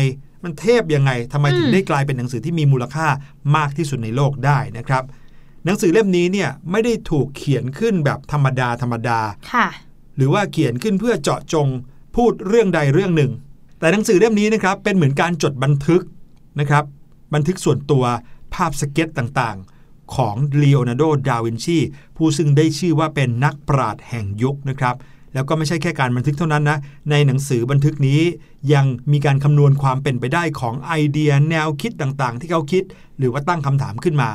[0.45, 3.07] มันเทพยังไงทำไมถึงอืมได้กลายเป็นหนังสือที่มีมูลค่า
[3.57, 5.05] มากที่สุดในโลกได้นะครับ
[5.65, 9.21] หนังสือเล่มนี้เนี่ยไม่ได้ถูกเขียนขึ้นแบบธรรมดาธรรมดา
[9.53, 9.67] ค่ะ
[10.17, 11.69] หรือว่าเขียนขึ้นเพื่อเจาะจง
[12.17, 13.33] พูดเรื่องใดเรื่องหนึ่ง
[13.79, 16.03] แต่หนังสือเล่มนี้นะครับเป็นเหมือนการจดบันทึก
[16.61, 16.85] นะครับ
[17.35, 18.05] บันทึกส่วนตัว
[18.55, 21.79] ภาพสเก็ตต่างๆ ของเลโอนาร์โด ดาวินชี
[22.17, 24.97] ผู้ซึ่งได้ชื่อว่าเป็นนักปราชญ์แห่งยุคนะครับ
[25.35, 26.79] แล้วก็ไม่ใช่แค่การบันทึกเท่านั้นนะ
[27.11, 28.21] ในหนังสือบันทึกนี้
[28.73, 32.85] ยังมีการคำนวณความเป็นไปได้ของไอเดียแนวคิดต่างๆ ที่เขาคิด
[33.19, 34.31] หรือว่าตั้งคำถามขึ้นมา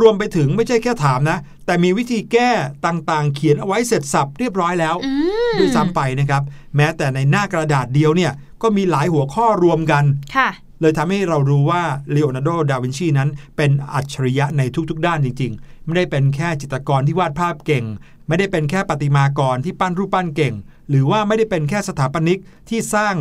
[0.00, 2.50] รวมไปถึงไม่ใช่แค่ถามนะ แต่มีวิธีแก้
[2.86, 5.12] ต่างๆ เขียนเอาไว้เสร็จสับเรียบร้อยแล้วอื
[5.52, 6.42] มด้วยซ้ำไปนะครับ
[6.76, 10.04] แม้แต่ในหน้ากระดาษเดียวเนี่ยก็มีหลายหัวข้อรวมกัน
[10.36, 10.48] ค่ะ
[10.80, 17.84] เลยทำให้เรารู้ว่าเลโอนาร์โด ดาวินชีนั้น เป็นอัจฉริยะในทุกๆ ด้านจริง ๆ ไม่ได้เป็นแค่จิตรกรที่วาดภาพเก่ง
[18.28, 20.54] ไม่ได้เป็นแค่ประติมากรที่ปั้นรูปปั้นเก่ง
[20.90, 23.14] หรือว่าไม่ได้เป็นแค่สถาปนิกที่สร้าง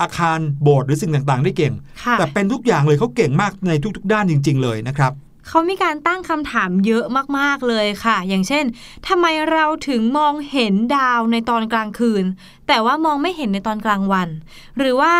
[0.00, 5.12] อาคารโบสถ์หรือสิ่งต่างๆ ได้เก่งค่ะแต่เป็นทุกอย่างเลยเขาเก่งมากในทุก ๆ ด้านจริง ๆ เลยนะครับ
[5.52, 7.04] เขามีการตั้งคำถามเยอะ
[7.38, 8.64] มากๆเลยค่ะ อย่างเช่น
[9.08, 12.24] ทำไมเราถึงมองเห็นดาวในตอนกลางคืน
[12.68, 14.28] แต่ว่ามองไม่เห็นในตอนกลางวัน
[14.78, 15.14] หรือว่า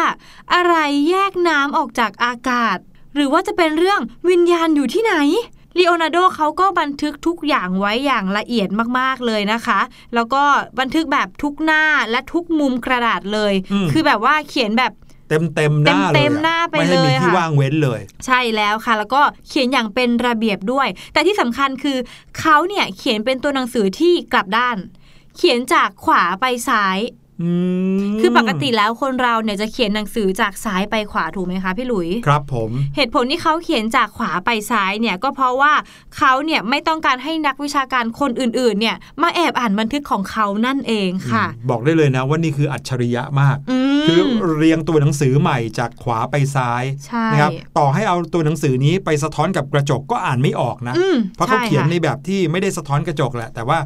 [0.54, 0.74] อะไร
[1.08, 2.78] แยกน้ำออกจากอากาศ
[3.14, 5.14] หรือว่าจะเป็นเรื่องวิญญาณอยู่ที่ไหน
[5.78, 9.80] ลีโอนาร์โดเขาก็บันทึกทุกอย่างไว้อย่างละเอียดมากๆเลยนะคะ
[10.14, 10.42] แล้วก็
[10.80, 14.92] บันทึกแบบทุกหน้าและทุกมุมกระดาษเลยอืมคือแบบว่าเขียนแบบ
[15.30, 21.98] เต็มเต็มๆหน้าเลยเต็มๆอะหน้าไปไม่ให้มีเลยที่ค่ะว่างเว้นเลย ใช่แล้วค่ะ แล้วก็เขียนอย่างเป็นระเบียบด้วย แต่ที่สำคัญคือ
[22.38, 24.76] เขาเนี่ยเขียนเป็นตัวหนังสือที่กลับด้าน
[25.36, 27.29] เขียนจากขวาไปซ้ายอืม
[28.20, 35.72] คือปกติแล้วคนเราเนี่ยจะเขียนหนังสือจากซ้ายไปขวาถูกไหมคะพี่หลุย ครับผม เหตุผลที่เขาเขียนจากขวาไปซ้ายเนี่ยก็เพราะว่า
[36.16, 44.20] เขาเนี่ยไม่ต้องการให้นักวิชาการคนอื่นๆ เนี่ยมาแอบอ่านบันทึกของเขานั่นเองค่ะอืมบอกได้เลยนะว่านี่คืออัจฉริยะมากอืมคือ
[44.57, 53.79] เรียงตัวหนังสือใหม่จากขวาไปซ้ายใช่นะครับต่อให้เอาตัวหนังสือนี้ไปสะท้อนกับกระจกก็อ่านไม่ออกนะอืมเพราะเขาใช่เขียนค่ะในแบบที่ไม่ได้สะท้อนกระจกแหละ แต่ว่า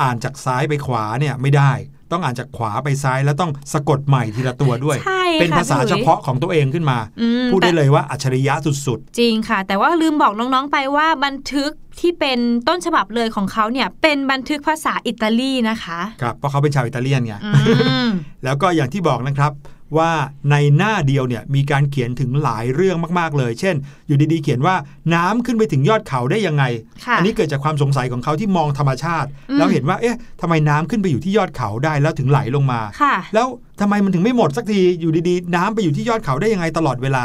[0.00, 1.72] อ่านจากซ้ายไปขวาเนี่ยไม่ได้
[2.12, 8.54] ต้องอ่านจากขวาไปซ้ายแล้วต้องสะกดใหม่ทีละตัวด้วยใช่เป็นค่ะภาษาพี่หลุยเฉพาะของตัวเองขึ้นมาอืมพูดได้แต่เลยว่าอัจฉริยะ
[8.86, 12.38] สุดจริงค่ะ แต่ว่าลืมบอกน้องๆไปว่าบันทึกที่เป็น
[12.68, 18.08] ต้นฉบับเลยของเขาเนี่ยเป็นบันทึกภาษาอิตาลีนะคะๆครับ เพราะเขาเป็นชาวอิตาเลียนไงอืม
[18.44, 19.52] แล้วก็อย่างที่บอกนะครับ
[19.98, 20.12] ว่า
[20.50, 23.74] ในหน้าเดียวเนี่ยมีการเขียนถึงหลายเรื่องมากๆเลย เช่น
[24.06, 24.74] อยู่ดีๆ เขียนว่า
[25.14, 26.64] น้ำขึ้นไปถึงยอดเขาได้ยังไง
[27.04, 33.46] ค่ะอันี้เกิดจากความสงสัยของเขาที่มองธรรมชาติอืมแล้วเห็นว่าเอ๊ะทำไมน้ำขึ้นไปอยู่ที่ยอดเขาได้แล้วถึงไหลลงมาค่ะแล้ว
[33.80, 37.24] ทำไมมันถึงไม่หมดสักทีอยู่ดีๆ น้ำไปอยู่ที่ยอดเขาได้ยังไงตลอดเวลา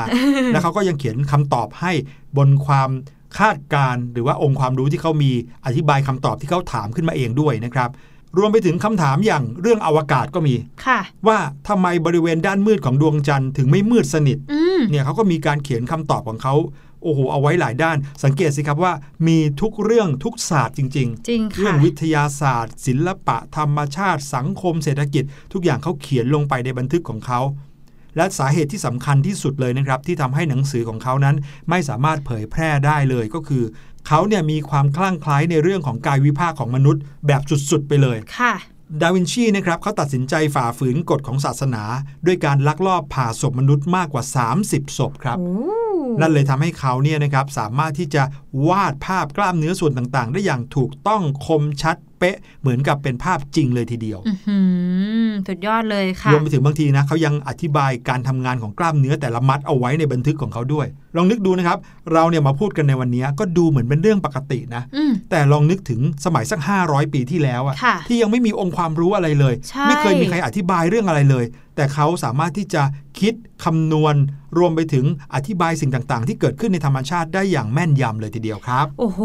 [0.51, 1.91] แล้วเขาก็ยังเขียนคำตอบให้
[2.38, 2.89] บนความ
[3.38, 5.32] คาดการณ์หรือว่าองค์ความรู้ที่เขามี
[5.65, 7.89] อธิบายคำตอบที่เขาถามขึ้นมาเองด้วยนะครับ
[8.38, 16.56] รวมไปถึงคำถามอย่างเรื่องอวกาศก็มีค่ะว่าทำไมบริเวณด้านมืดของดวงจันทร์ถึงไม่มืดสนิทอืมเนี่ยเขาก็มีการเขียนคำตอบของเขา
[17.04, 18.94] โอ้โห เอาไว้หลายด้าน สังเกตสิครับว่า
[19.28, 27.42] มีทุกเรื่องทุกศาสตร์จริงจริงๆเรื่ค่ะองวิทยาศาสตร์ ศิลปะธรรมชาติ สังคมเศรษฐกิจ ทุกอย่างเขาเขียนลงไปในบันทึกของเขา
[28.18, 31.36] และสาเหตุที่สำคัญที่สุดเลยนะครับ ที่ทำให้หนังสือของเขานั้น
[31.70, 33.63] ไม่สามารถเผยแพร่ได้เลยก็คือ
[34.12, 37.41] เขาเนี่ยมีความคลั่งไคล้ในเรื่องของกายวิภาคของมนุษย์แบบ
[37.72, 38.54] สุดๆไปเลยค่ะ
[39.01, 41.84] ดาวินชีนะครับเขาตัดสินใจฝ่าฝืนกฎของศาสนา
[42.26, 44.24] ด้วยการลักลอบผ่าศพมนุษย์มากกว่า
[44.62, 45.89] 30 ศพครับโอ้
[46.20, 48.24] นั่นเลยทำให้เขาเนี่ยนะครับสามารถที่จะ
[48.68, 54.60] วาดภาพกล้ามเนื้อส่วนต่างๆ ได้อย่างถูกต้องคมชัดเป๊ะเหมือนกับเป็นภาพจริงเลยทีเดียวอื้อหื
[55.28, 61.78] อสุดยอดเลยค่ะรวมไปถึงบางทีนะเขายังอธิบายการทำงานของกล้ามเนื้อแต่ละมัดเอาไว้ในบันทึกของเขาด้วย ลองนึกดูนะครับ
[62.14, 71.45] เราเนี่ยมาพูดกันในวันนี้ก็ดูเหมือนเป็นเรื่องปกตินะอืมแต่ลองนึกถึงสมัยสัก 500 ปีที่แล้วอะค่ะที่ยังไม่มีองค์ความรู้อะไรเลยใช่ไม่เคยมีใครอธิบายเรื่องอะไรเลย
[71.80, 72.84] แต่เขาสามารถที่จะ
[73.19, 74.15] คิดคำนวณ
[74.57, 79.21] รวมไปถึงอธิบายสิ่งต่างๆ ที่เกิดขึ้นในธรรมชาติได้อย่างแม่นยำเลยทีเดียวครับ โอ้โห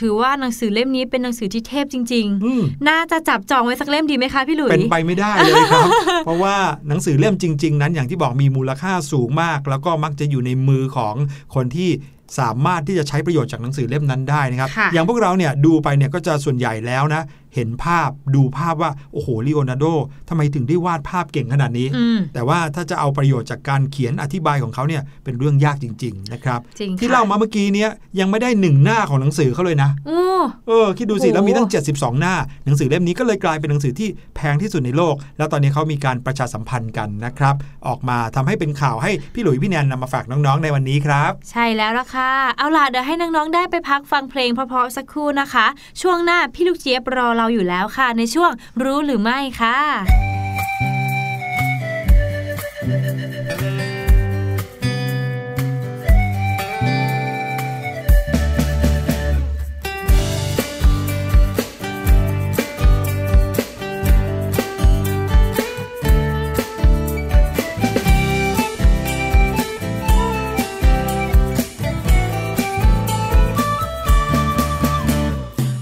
[0.00, 5.88] ถือว่าหนังสือเล่มนี้เป็นหนังสือที่เทพจริงอืมๆน่าจะจับจองไว้สักเล่มดีไหมคะพี่หลุยเป็นไปไม่ได้เลยครับ
[6.24, 6.56] เพราะว่า
[6.88, 11.14] หนังสือเล่มจริง ๆ นั้นอย่างที่บอกมีมูลค่าสูงมาก แล้วก็มักจะอยู่ในมือของ
[11.54, 11.90] คนที่
[12.38, 17.22] สามารถที่จะใช้ประโยชน์จากหนังสือเล่มนั้นได้นะครับค่ะอย่างพวกเราเนี่ยดูไปเนี่ยก็จะส่วนใหญ่แล้วนะ
[17.54, 19.84] เห็นภาพดูภาพว่า โอ้โหลีโอนาร์โด
[20.28, 27.90] ทำไมถึงได้วาดภาพเก่งขนาดนี้อืมแต่ว่าถ้าจะเอาประโยชน์จากการเขียนอธิบายของเขาเนี่ยเป็นเรื่องยากจริง ๆ นะครับจริงที่ค่ะเล่ามาเมื่อกี้เนี้ย
[28.20, 30.22] ยังไม่ได้หนึ่งหน้าของหนังสือเขาเลยนะโอ้
[30.68, 32.34] เออคิดดูสิโอ้แล้วมีตั้ง 72 หน้า
[32.64, 37.54] หนังสือเล่มนี้ก็เลยกลายเป็นหนังสือที่แพงที่สุดในโลก แล้วตอนนี้เขามีการประชาสัมพันธ์กันนะครับ
[37.86, 45.66] ออกมาทำให้เป็นข่าวให้พี่หลุยส์พี่แนนนำมาฝากน้องๆในวันนี้ครับ ใช่แล้วล่ะค่ะเอาล่ะเดี๋ยวให้น้องๆได้ไปพักฟังเพลงเพราะๆสักครู่นะคะ
[46.02, 48.50] ช่วงหน้าพี่ลูกเจี๊ยบรอเราราอยู่แล้วค่ะ ในช่วง
[48.82, 49.78] รู้หรือไม่ค่ะ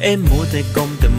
[0.03, 1.10] เอ็มมัวแต่ก้มแต่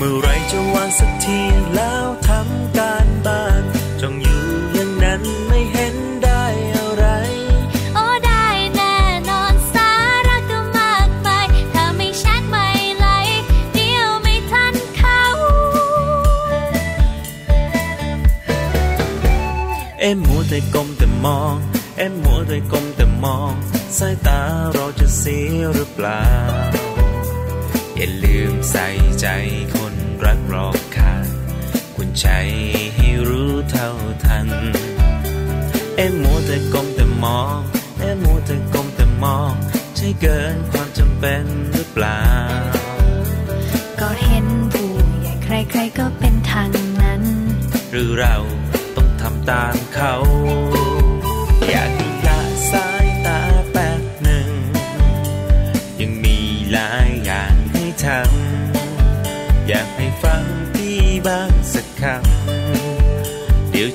[0.00, 1.40] เมื่อไรจะวางสักที
[1.74, 3.62] แล้วทำการบ้าน
[4.00, 4.42] จงอยู่
[4.72, 6.44] อย่างนั้นไม่เห็นได้
[6.76, 7.04] อะไร
[7.94, 8.46] โอ้ได้
[8.76, 8.96] แน่
[9.30, 9.90] นอนสา
[10.26, 12.66] ระก็มากมายถ้าไม่แชทไม่
[12.98, 13.40] ไลค์
[13.74, 15.20] เดี๋ยวไม่ทันเขา
[20.00, 21.54] เอ็มมัวแต่ก้มแต่มอง
[21.98, 23.52] เอ็มมัวแต่ก้มแต่มอง
[23.98, 24.40] สายตา
[24.72, 26.22] เราจะเสียหรือเปล่า
[28.00, 28.86] อย่าลืมใส่
[29.20, 29.26] ใจ
[29.74, 29.87] คน
[30.24, 31.26] รักรอบค่าง
[31.96, 32.26] คุณใจ
[32.94, 33.90] ให้รู้เท่า
[34.24, 34.48] ทัน
[35.96, 37.58] เอ็มมัวแต่ก้มแต่มอง
[37.98, 39.52] เอ็มมัวแต่ก้มแต่มอง
[39.96, 42.22] ใช่เกินความจำเป็นหรือเปล่า
[44.00, 44.90] ก็เห็นผู้
[45.20, 46.70] ใหญ่ใครๆก็เป็นทาง
[47.02, 47.22] นั้น
[47.90, 48.36] หรือเรา
[48.96, 50.14] ต้องทำตามเขา
[51.70, 51.90] อยาก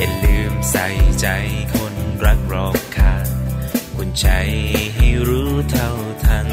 [0.00, 0.86] อย่าลืมใส่
[1.20, 1.26] ใจ
[1.74, 1.94] คน
[2.24, 3.26] รักรอบค่าง
[3.96, 4.26] คุณใจ
[4.94, 5.90] ให้รู้เท่า
[6.24, 6.48] ทัน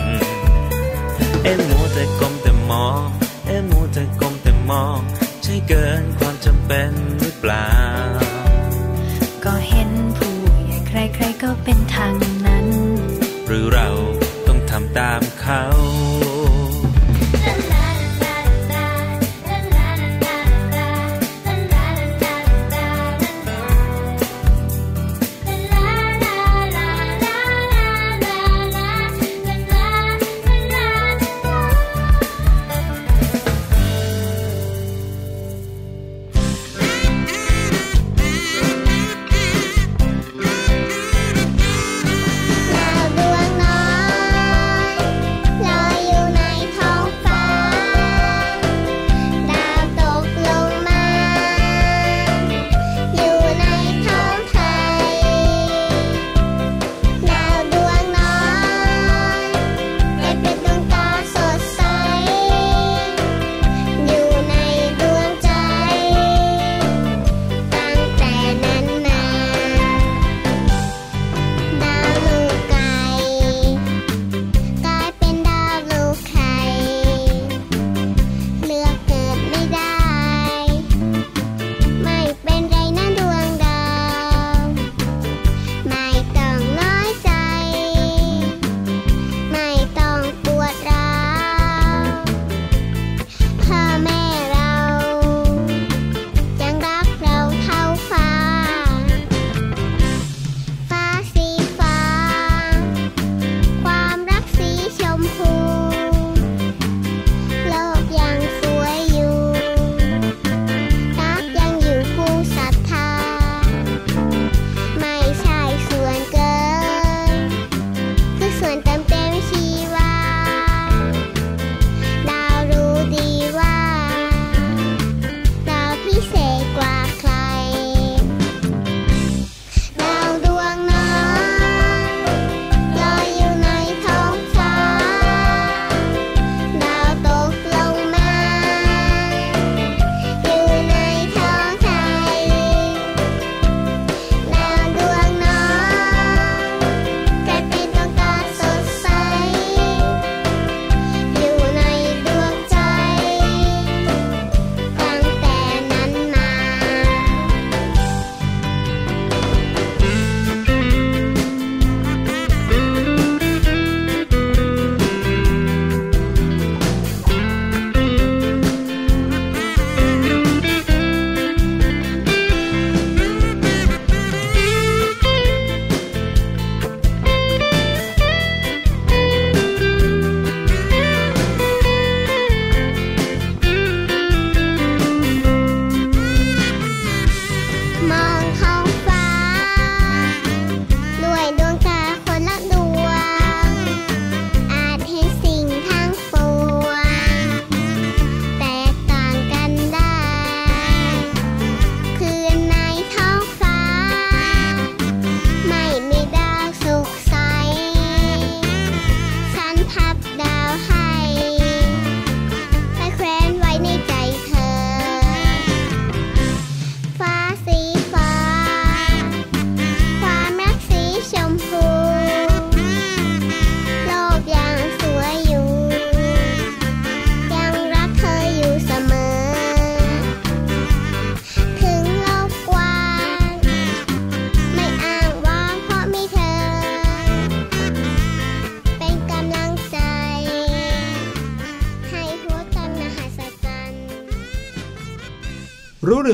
[1.43, 3.08] เอ็มมัวแต่กลมแต่มอง
[3.48, 5.00] เอ็มมัวแต่กลมแต่มอง
[5.43, 7.70] ใช่เกินความจำเป็นหรือเปล่า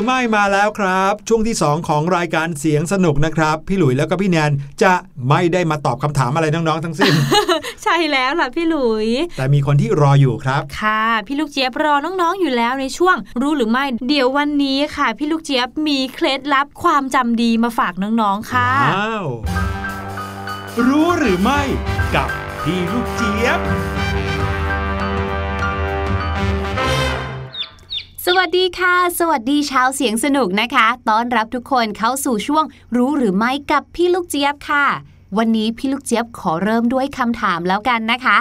[0.01, 4.51] รู้หรือไม่มาแล้วครับ ช่วงที่ 2 ของรายการเสียงสนุกนะครับ พี่หลุยแล้วก็พี่แนน
[4.83, 4.93] จะ
[5.29, 7.13] ไม่ได้มาตอบคำถามอะไรน้องๆทั้งสิ้น
[7.83, 19.25] ใช่แล้วล่ะพี่หลุย แต่มีคนที่รออยู่ครับ ค่ะ พี่ลูกเจี๊ยบรอน้องๆอยู่แล้วในช่วง รู้หรือไม่เดี๋ยววันนี้ค่ะ พี่ลูกเจี๊ยบมีเคล็ดลับความจำดีมาฝากน้องๆค่ะว้าว
[20.87, 21.61] รู้หรือไม่
[22.15, 22.29] กับ
[22.63, 23.61] พี่ลูกเจี๊ยบ
[28.25, 32.65] สวัสดีค่ะ สวัสดีชาวเสียงสนุกนะคะ ต้อนรับทุกคนเข้าสู่ช่วง
[32.95, 34.85] รู้หรือไม่กับพี่ลูกเจี๊ยบค่ะ
[35.37, 38.37] วันนี้พี่ลูกเจี๊ยบขอเริ่มด้วยคำถามแล้วกันนะคะ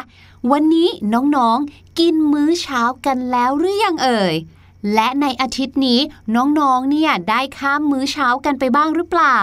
[0.53, 0.89] วันนี้
[1.37, 4.35] น้องๆกินมื้อเช้ากันแล้วหรือยังเอ่ย
[4.95, 6.01] และในอาทิตย์นี้
[6.37, 9.37] น้องๆเนี่ยได้ข้ามมื้อเช้ากันไปบ้างหรือเปล่า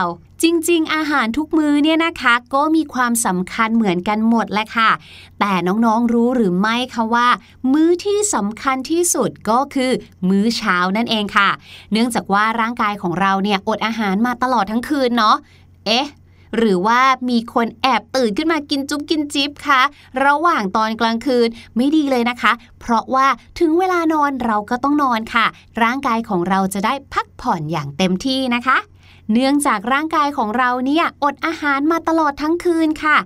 [0.44, 4.92] จริง ๆ อาหารทุกมื้อเนี่ยนะคะ ก็มีความสำคัญเหมือนกันหมดแหละค่ะ
[5.40, 7.28] แต่น้องๆรู้หรือไม่คะว่า
[7.74, 9.92] มื้อที่สำคัญที่สุดก็คือ
[10.30, 11.50] มื้อเช้านั่นเองค่ะ
[11.92, 15.36] เนื่องจากว่าร่างกายของเราเนี่ยอดอาหารมาตลอดทั้งคืนเนาะ
[15.86, 16.08] เอ๊ะ
[16.58, 19.82] หรือว่ามีคนแอบตื่นขึ้นมากินจุ๊บกินจิ๊บคะ
[20.26, 23.28] ระหว่างตอนกลางคืนไม่ดีเลยนะคะ เพราะว่า
[23.60, 25.46] ถึงเวลานอนเราก็ต้องนอนค่ะ
[25.84, 28.78] ร่างกายของเราจะได้พักผ่อนอย่างเต็มที่นะคะ
[29.34, 33.18] เนื่องจากร่างกายของเราเนี่ยอดอาหารมาตลอดทั้งคืนค่ะ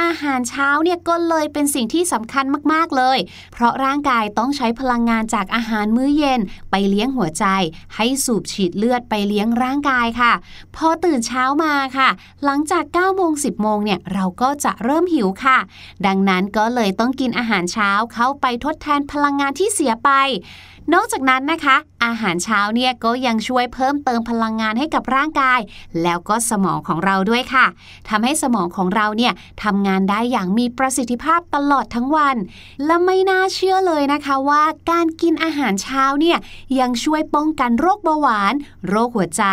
[0.00, 3.18] อาหารเช้าเนี่ยก็เลยเป็นสิ่งที่สำคัญมากๆเลย
[3.52, 6.40] เพราะร่างกายต้องใช้พลังงานจากอาหารมื้อเย็น
[6.70, 7.44] ไปเลี้ยงหัวใจ
[7.96, 10.32] ให้สูบฉีดเลือดไปเลี้ยงร่างกายค่ะ
[10.76, 12.08] พอตื่นเช้ามาค่ะ
[12.44, 15.58] หลังจาก9โมง10โมงเนี่ยเราก็จะเริ่มหิวค่ะ
[16.06, 20.10] ดังนั้นก็เลยต้องกินอาหารเช้าเข้าไปทดแทนพลังงานที่เสียไป
[20.94, 25.60] นอกจากนั้นนะคะ อาหารเช้าเนี่ยก็ยังช่วยเพิ่มเติมพลังงานให้กับร่างกาย
[26.02, 27.66] แล้วก็สมองของเราด้วยค่ะ
[28.08, 29.32] ทำให้สมองของเราเนี่ย
[29.62, 32.36] ทำงานได้อย่างมีประสิทธิภาพตลอดทั้งวัน
[32.86, 36.38] และไม่น่าเชื่อเลยนะคะว่าการกินอาหารเช้าเนี่ย
[36.80, 38.54] ยังช่วยป้องกันโรคเบาหวาน
[38.88, 39.44] โรคหัวใจ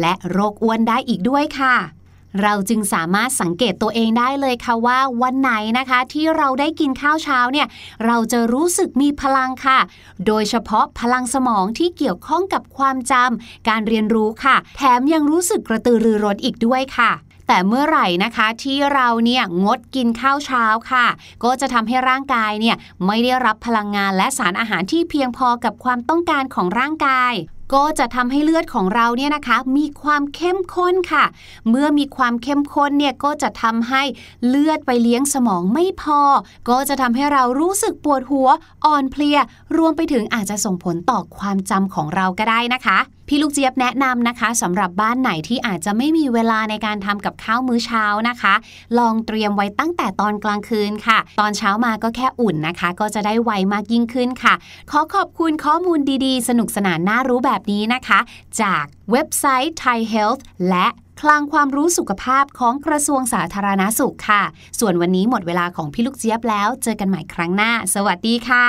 [0.00, 1.97] และโรคอ้วนได้อีกด้วยค่ะ
[2.42, 7.66] เราจึงสามารถสังเกตตัวเองได้เลยค่ะว่าวันไหนนะคะที่เราได้กินข้าวเช้าเนี่ย
[8.06, 9.78] เราจะรู้สึกมีพลังค่ะ
[10.26, 17.12] โดยเฉพาะพลังสมองที่เกี่ยวข้องกับความจำการเรียนรู้ค่ะ แถมยังรู้สึกกระตือรือร้นอีกด้วยค่ะ
[17.48, 21.06] แต่เมื่อไหร่นะคะที่เราเนี่ยงดกินข้าวเช้าค่ะ
[21.44, 22.76] ก็จะทำให้ร่างกายเนี่ย
[23.06, 27.34] ไม่ได้รับพลังงานและสารอาหารที่เพียงพอกับความต้องการของร่างกาย
[27.74, 31.24] ก็จะทำให้เลือดของเราเนี่ยนะคะ มีความเข้มข้นค่ะ
[31.68, 34.02] เมื่อมีความเข้มข้นเนี่ยก็จะทำให้
[34.48, 36.20] เลือดไปเลี้ยงสมองไม่พอ
[36.68, 38.48] ก็จะทำให้เรารู้สึกปวดหัว
[38.84, 39.38] อ่อนเพลีย
[39.76, 42.98] รวมไปถึงอาจจะส่งผลต่อความจำของเราก็ได้นะคะ
[43.30, 48.54] พี่ลูกเจี๊ยบแนะนำนะคะสำหรับบ้านไหนที่อาจจะไม่มีเวลาในการทำกับข้าวมื้อเช้านะคะ
[48.98, 54.54] ลองเตรียมไว้ตั้งแต่ตอนกลางคืนค่ะ ตอนเช้ามาก็แค่อุ่นนะคะ ก็จะได้ไวมากยิ่งขึ้นค่ะ
[54.90, 58.18] ขอขอบคุณข้อมูลดีๆ สนุกสนานน่ารู้แบบนี้นะคะ
[58.60, 60.86] จากเว็บไซต์ Thai Health และ
[61.20, 64.42] คลังความรู้สุขภาพของกระทรวงสาธารณาสุขค่ะ
[64.80, 68.66] ส่วนวันนี้หมดเวลาของพี่ลูกเจี๊ยบแล้ว เจอกันใหม่ครั้งหน้า สวัสดีค่ะ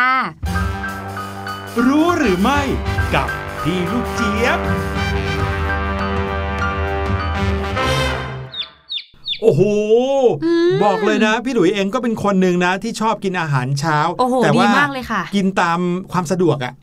[1.86, 2.60] รู้หรือไม่
[3.16, 3.30] กับ
[3.64, 4.60] พี่ลูกเจี๊ยบ
[9.41, 9.62] โอ้โห
[10.45, 15.80] อืมบอกเลยนะ พี่หลุยเองก็เป็นคนหนึ่งนะ ที่ชอบกินอาหารเช้า โอ้โหแต่ว่าดีมากเลยค่ะ กินตาม
[16.12, 16.74] ความสะดวกอะ่ะ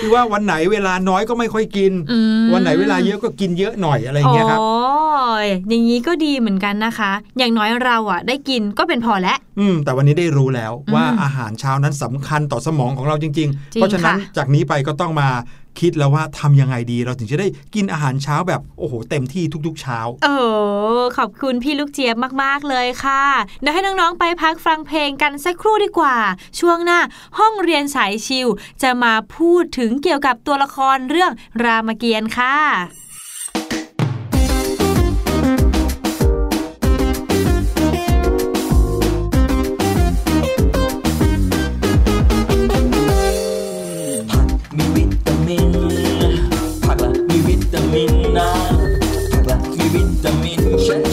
[0.00, 4.74] คือว่าวันไหนเวลาน้อยก็ไม่ค่อยกินอืมวันไหนเวลาเยอะก็กินเยอะหน่อยอะไรอย่างเงี้ยครับโอ้
[5.44, 15.28] ยอย่างนี้ก็ดีเหมือนกันนะคะ อย่างน้อยเราอะ ได้กินก็เป็นพอแล้วอืมแต่วันนี้ได้รู้แล้วว่าอืมอาหารเช้านั้นสำคัญต่อสมองของเราจริงๆจริงเพราะฉะนั้นค่ะจากนี้ไปก็ต้องมา
[15.80, 20.36] คิดแล้วว่าทำยังไงดีเราถึงจะได้กินอาหารเช้าแบบโอ้โหเต็มที่ทุกๆเช้าโอ้
[21.16, 23.24] ขอบคุณพี่ลูกเจี๊ยบมากๆเลยค่ะ
[23.60, 26.16] เดี๋ยวให้น้องๆไปพักฟังเพลงกันสักครู่ดีกว่า
[26.60, 27.00] ช่วงหน้า
[27.38, 28.48] ห้องเรียนสายชิว
[28.82, 32.56] จะมาพูดถึงเกี่ยวกับตัวละครเรื่องรามเกียรติ์ค่ะ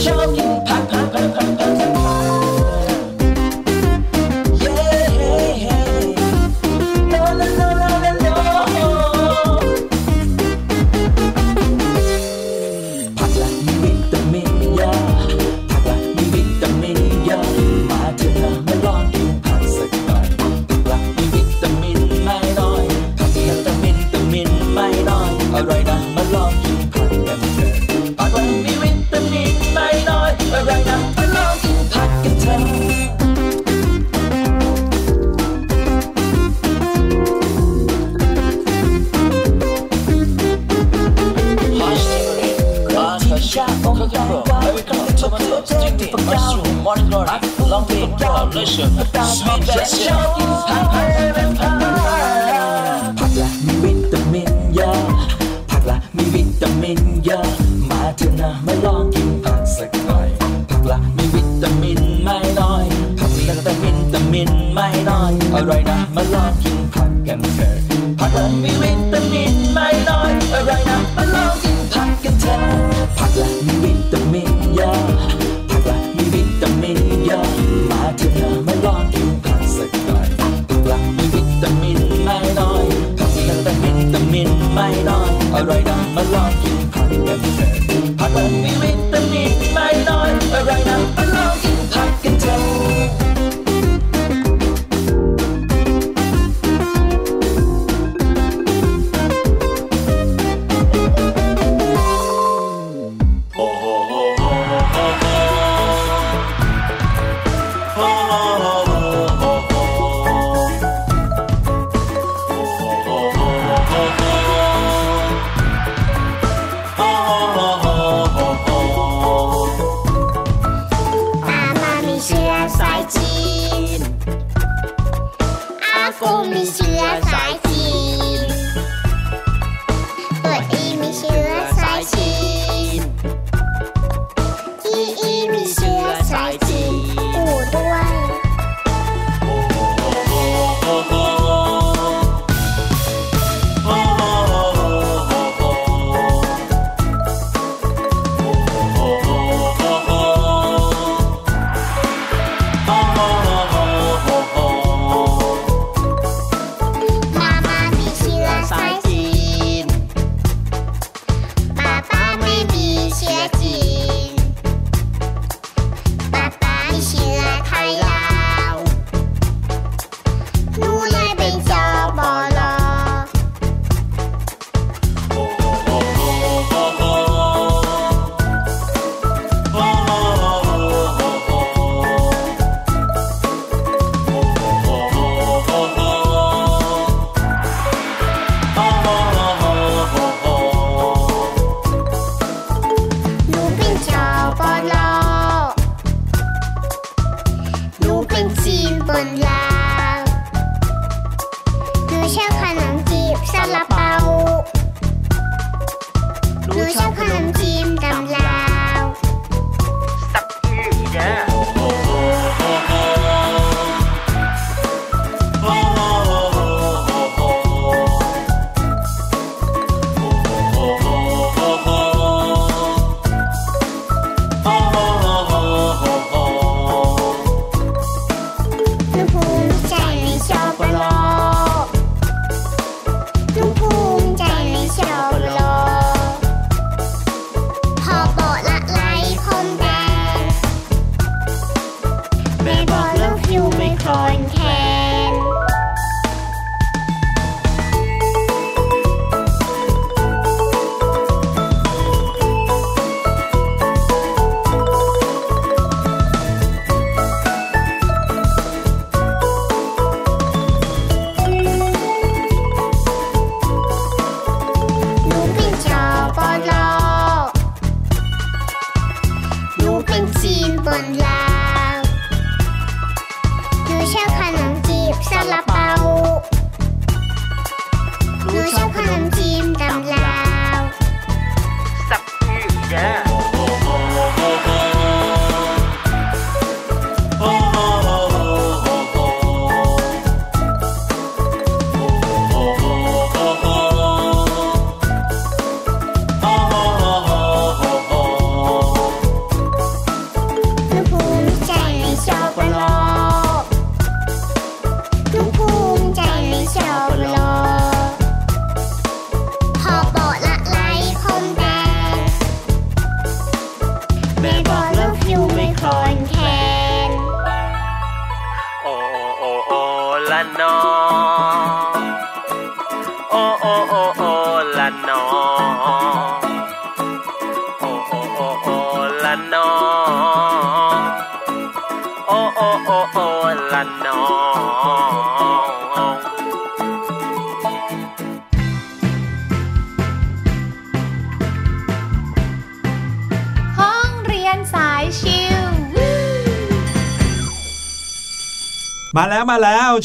[0.09, 0.50] น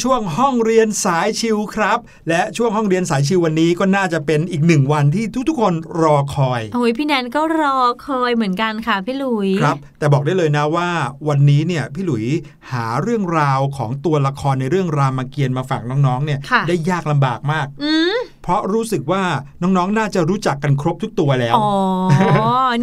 [0.02, 10.88] ช่วงห้องเรียนสายชิวครับ และช่วงห้องเรียนสายชิววันนี้ก็น่าจะเป็นอีกหนึ่งวันที่ทุ คนรอคอย โอ้ยพี่แนนก็รอคอยเหมือนกันค่ะพี่หลุย ครับ แต่บอกได้เลยนะว่า
[11.28, 12.24] วันนี้เนี่ยพี่หลุย
[12.72, 19.22] หาเรื่องราวของตัวละครในเรื่องรามเกียรติ์มาฝากน้องๆเนี่ยค่ะได้ยากลำบากมาก อืมเพราะรู้สึกว่า
[19.62, 21.68] น้องๆ น่าจะรู้จักกันครบทุกตัวแล้ว อ๋อ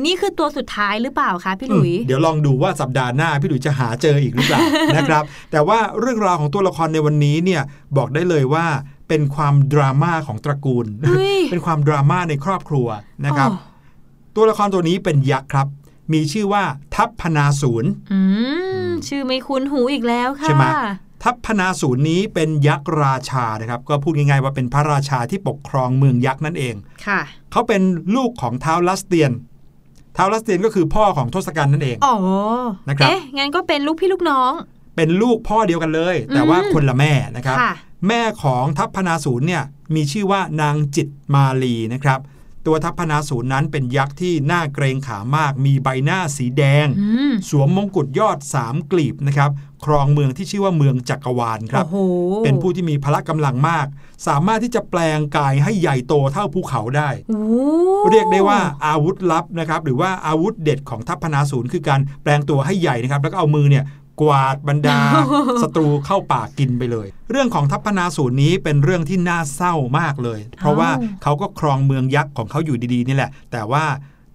[0.05, 4.59] นี่คือตัวสุดท้ายหรือเปล่าคะพี่หลุยอืมเดี๋ยวลองดูว่าสัปดาห์หน้าพี่หลุยจะหาเจออีกหรือเปล่า
[4.95, 7.61] นะครับ แต่ว่าเรื่องราวของตัวละครในวันนี้เนี่ย
[7.97, 8.65] บอกได้เลยว่า
[9.07, 12.87] เป็นความดราม่าของตระกูลเฮ้ยเป็นความดราม่าในครอบครัว
[13.25, 13.71] นะครับอ๋อ
[14.35, 15.67] ตัวละครตัวนี้เป็นยักษ์ครับ
[16.13, 16.63] มีชื่อว่า
[16.95, 18.19] ทัพพนาศูนย์อื
[18.87, 20.65] มชื่อไม่คุ้นหูอีกแล้วค่ะใช่ไหม
[21.23, 26.75] ทัพพนาศูนย์นี้เป็นยักษ์ราชานะครับ ก็พูดง่ายๆว่าเป็นพระราชาที่ปกครองเมืองยักษ์นั่นเอง
[27.07, 27.19] ค่ะ
[27.51, 27.81] เขาเป็น
[28.15, 29.31] ลูกของท้าวลัสเตียน
[30.17, 32.15] ท้าวลัสเตียนก็คือพ่อของทศกัณฐ์นั่นเองอ๋อ
[32.89, 34.51] นะครับเอ๊ะงั้นก็เป็นลูกพี่ลูกน้อง
[34.95, 37.73] เป็นลูกพ่อเดียวกันเลย แต่อืมว่าคนละแม่นะครับค่ะ
[38.07, 39.63] แม่ของทัพพนาศูนย์เนี่ย
[39.95, 42.19] มีชื่อว่านางจิตมาลีนะครับ
[42.65, 49.51] ตัวทัพพนาศูนย์นั้นเป็นยักษ์ที่น่าเกรงขามาก มีใบหน้าสีแดงอืมสวมมงกุฎยอดสามกลีบนะครับ
[49.85, 51.97] ครองเมืองที่ชื่อว่าเมืองจักรวาลครับโอ้โห
[52.43, 53.87] เป็นผู้ที่มีพละกำลังมาก
[54.27, 57.41] สามารถที่จะแปลงกายให้ใหญ่โตเท่าภูเขาได้โอ้
[58.11, 63.83] เรียกได้ว่าอาวุธลับนะครับ หรือว่าอาวุธเด็ดของทัพพนาศูนย์คือการแปลงตัวให้ใหญ่นะครับ แล้วก็เอามือเนี่ย
[64.21, 64.99] กวาดบรรดา
[65.63, 70.89] ศัตรูเข้าปากกินไปเลย เรื่องของทัพพนาศูนย์นี้เป็นเรื่องที่น่าเศร้ามากเลย เพราะว่า
[71.23, 73.85] เขาก็ครองเมืองยักษ์ของเขาอยู่ดีๆนี่แหละ แต่ว่า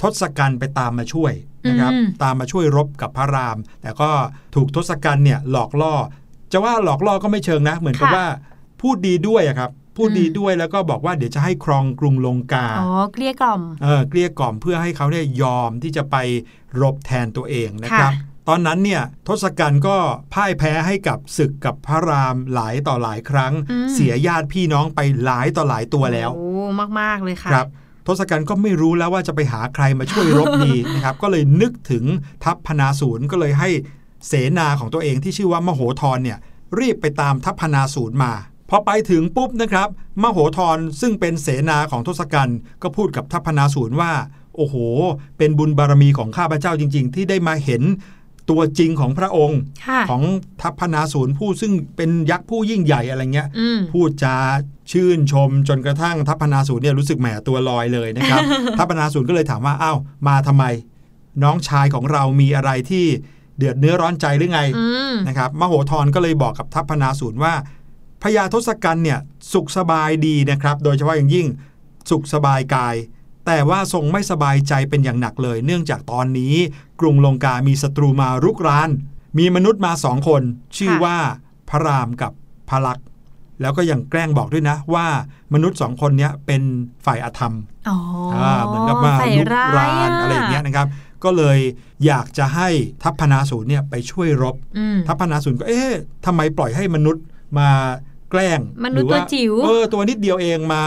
[0.02, 1.32] ทศกัณฐ์ไปตามมาช่วย
[1.68, 4.10] นะครับอืมตามมาช่วยรบกับพระราม แต่ก็
[4.54, 5.94] ถูกทศกัณฐ์เนี่ยหลอกล่อ
[6.52, 8.26] จะว่าหลอกล่อก็ไม่เชิงนะ เหมือนกับค่ะว่า
[8.82, 16.16] พูดดีด้วยอะครับพูดดีด้วยแล้วก็บอกว่าเดี๋ยวจะให้ครองกรุงลงกา อ๋อ เกลี้ยกล่อม เออ เกลี้ยกล่อมเพื่อให้เขาเนี่ยยอมที่จะไป
[16.82, 19.96] รบแทนตัวเองนะครับค่ะ ตอนนั้นเนี่ยทศกัณฐ์ก็
[20.34, 26.48] พ่ายแพ้ให้กับศึกกับพระรามหลายต่อหลายครั้งอืมเสียญาติพี่น้องไปหลายต่อหลายตัวแล้วโอ้
[27.00, 27.68] มาก ๆ เลยค่ะครับ
[28.06, 32.04] ทศกัณฐ์ก็ไม่รู้แล้วว่าจะไปหาใครมาช่วยรบดีนะครับ ก็เลยนึกถึง
[32.44, 33.68] ทัพพนาศูนย์ก็เลยให้
[34.28, 36.38] เสนาของตัวเองที่ชื่อว่ามโหธรเนี่ย
[36.78, 38.32] รีบไปตามทัพพนาศูนย์มา
[38.70, 39.88] พอไปถึงปุ๊บนะครับ
[40.22, 44.12] มโหธรซึ่งเป็นเสนาของทศกัณฐ์ก็พูดกับทัพพนาศูนย์ว่า
[44.56, 44.76] โอ้โห
[45.38, 47.82] เป็นบุญบารมีของข้าพเจ้าจริง ๆ ที่ได้มาเห็น
[48.50, 50.22] ตัวจริงของพระองค์ค่ะของ
[50.62, 54.36] ทัพพนาศูนย์ผู้ซึ่งเป็นยักษ์ผู้ยิ่งใหญ่อะไรเงี้ยอืมพูดจา
[54.92, 58.42] ชื่นชมจนกระทั่งทัพพนาศูนย์เนี่ยรู้สึกแหมตัวลอยเลยนะครับ
[58.78, 60.64] ทัพพนาศูนย์ก็เลยถามว่าอ้าวมาทำไม
[61.42, 63.06] น้องชายของเรามีอะไรที่
[63.58, 67.54] เดือดเนื้อร้อนใจหรือไงอืมนะครับมโหธรก็เลยบอกกับทัพพนาศูนย์ว่า
[68.22, 69.18] พญาทศกัณฐ์เนี่ย
[69.52, 71.46] สุขสบายดีนะครับ โดยเฉพาะอย่างยิ่ง
[72.10, 72.94] สุขสบายกาย
[73.48, 76.54] แต่ว่าทรงไม่สบายใจเป็นอย่างหนักเลย เนื่องจากตอนนี้
[77.00, 78.90] กรุงลงกามีศัตรูมารุกราน
[79.38, 80.42] มีมนุษย์มาสองคน
[80.76, 81.16] ชื่อว่า
[81.68, 82.32] พระรามกับ
[82.68, 83.06] พระลักษณ์
[83.60, 85.06] แล้วก็ยังแกล้งบอกด้วยนะว่า
[85.54, 86.62] มนุษย์สองคนเนี้ยเป็น
[87.06, 87.54] ฝ่ายอธรรม
[87.88, 87.98] อ๋อ
[88.34, 90.86] อาเหมือนกับมาใส่ลุกร้ายรานอะไรอย่างเงี้ยนะครับ
[91.24, 91.58] ก็เลย
[92.06, 92.68] อยากจะให้
[93.02, 95.92] ทัพพนาศูนย์เนี่ยไปช่วยรบอืมทัพพนาศูนย์ก็เอ๊ะ
[96.26, 97.24] ทำไมปล่อยให้มนุษย์
[97.58, 97.68] มา
[98.30, 100.82] แกล้งมนุษย์หรือตัวจิ๋วเออตัวนิดเดียวเองมา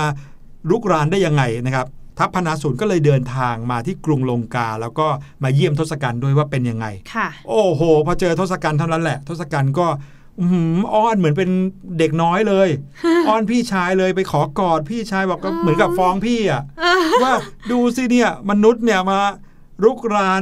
[0.70, 1.88] ลุกรานได้ยังไงนะครับ
[2.22, 5.08] ทัพพนาศูนย์ก็เลยเดินทางมาที่กรุงลงกา แล้วก็
[5.44, 9.88] มาเยี่ยมทศกัณฐ์ด้วยว่าเป็นยังไง ค่ะ โอ้โห พอเจอทศกัณฐ์เท่านั้นแหละ ทศกัณฐ์ก็
[10.40, 11.50] อื้อหืออ้อนเหมือนเป็น
[12.00, 12.70] เด็กน้อยเลย
[13.28, 16.62] อ้อนพี่ชายเลยไปขอกอดพี่ชายบอกก็เหมือนกับฟ้องพี่อะ
[17.24, 17.34] ว่า
[17.72, 19.20] ดูสิเนี่ยมนุษย์เนี่ยมา
[19.84, 20.42] รุกราน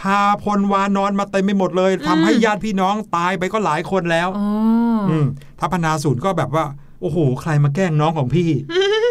[0.00, 4.46] พาพลวานอนมาเต็มไปหมดเลยทำให้ญาติพี่น้องตายไปก็หลายคนแล้วโอ้
[5.08, 5.26] อืม
[5.60, 6.64] ทัพพนาศูนย์ก็แบบว่า
[7.00, 8.50] โอ้โห ใครมาแกล้งน้องของพี่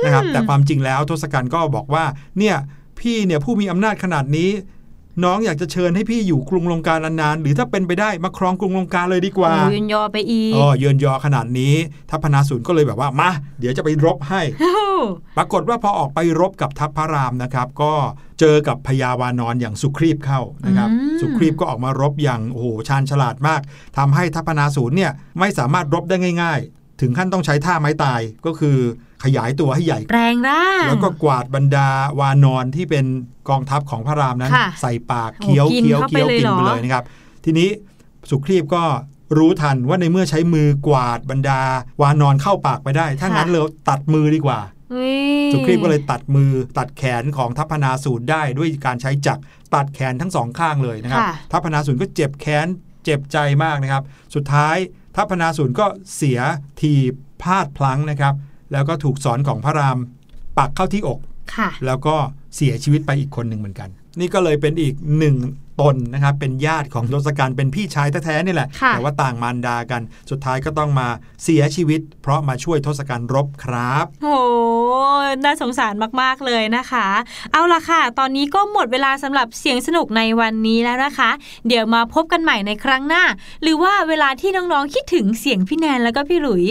[0.06, 2.04] นะครับ แต่ความจริงแล้วทศกัณฐ์ก็บอกว่า
[2.40, 2.56] เนี่ย
[3.00, 4.52] พี่เนี่ยผู้มีอำนาจขนาดนี้
[5.24, 11.76] น้องอยากจะเชิญให้พี่อยู่กรุงลงกานานๆหรือถ้าเป็นไปได้มาครองกรุงลงกาเลยดีกว่าโอ้ยยอไปอีกอ๋อเยินยอขนาดนี้
[12.10, 13.30] ทัพพนาศูนย์ก็เลยแบบว่ามา
[13.60, 14.42] เดี๋ยวจะไปรบให้
[15.38, 17.94] ปรากฏว่าพอออกไปรบกับทัพพระรามนะครับ ก็
[18.40, 23.62] เจอกับพญาวานอนอย่างสุครีพเข้านะครับอืมสุครีพก็ออกมารบอย่างโอ้โหชาญฉลาดมาก
[23.98, 28.78] ทำให้ทัพพนาศูนย์เนี่ยไม่สามารถรบได้ง่าย ๆ ถึงขั้นต้องใช้ท่าไม้ตายก็คือ
[29.24, 31.90] ขยายตัวให้ใหญ่แรงร่างแล้วก็กวาดบรรดา
[32.20, 33.06] วานอนที่เป็น
[33.50, 37.04] กองทัพของพระรามนั้นค่ะใส่ปากเคี้ยวโอ้กินเคี้ยวเข้าไปเคี้ยวเลยกินเหรอไปเลยนะครับ
[37.46, 37.70] ทีนี้
[38.30, 38.84] สุครีพก็
[39.38, 41.62] รู้ทันว่าในเมื่อใช้มือกวาดบรรดา
[42.02, 44.60] วานอนเข้าปากไปได้ ถ้างั้นเราตัดมือดีกว่า
[44.92, 45.16] เฮ้ย
[45.54, 49.42] สุครีพก็เลยตัดมือตัดแขนของทัพพนาศูนย์ได้ด้วยการใช้จักร
[49.76, 52.68] ตัดแขนทั้งสองข้างเลยนะครับค่ะทัพพนาศูนย์ก็เจ็บแค้น
[53.04, 54.04] เจ็บใจมากนะครับ
[54.36, 54.78] สุดท้าย
[55.16, 55.86] ทัพพนาศูนย์ก็
[56.16, 56.40] เสีย
[56.82, 56.94] ที
[57.42, 58.34] พลาดพลั้งนะครับ
[58.72, 59.98] แล้วก็ถูกสอนของพระราม
[60.58, 61.20] ปักเข้าที่อก
[61.56, 62.16] ค่ะแล้วก็
[62.56, 63.90] เสียชีวิตไปอีกคนหนึ่งเหมือนกัน
[64.20, 65.36] นี่ก็เลยเป็นอีกหนึ่ง
[65.82, 71.08] ตนนะครับเป็นญาติของทศกัณฐ์เป็นพี่ชายแท้ๆนี่แหละค่ะแต่ว่าต่างมารดากัน สุดท้ายก็ต้องมา
[71.44, 74.28] เสียชีวิต เพราะมาช่วยทศกัณฐ์รบครับโห
[75.44, 77.08] น่าสงสารมากๆเลยนะคะ
[77.52, 81.32] เอาละค่ะ ตอนนี้ก็หมดเวลาสำหรับเสียงสนุกในวันนี้แล้วนะคะ
[81.68, 83.24] เดี๋ยวมาพบกันใหม่ในครั้งหน้า
[83.62, 86.64] หรือว่าเวลาที่น้องๆคิดถึงเสียงพี่แนนแล้วก็พี่หลุย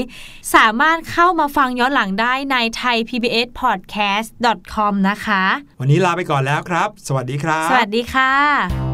[0.54, 5.42] สามารถเข้ามาฟังย้อนหลังได้ใน thaipbspodcast.com นะคะ
[5.80, 8.93] วันนี้ลาไปก่อนแล้วครับ สวัสดีครับ สวัสดีค่ะ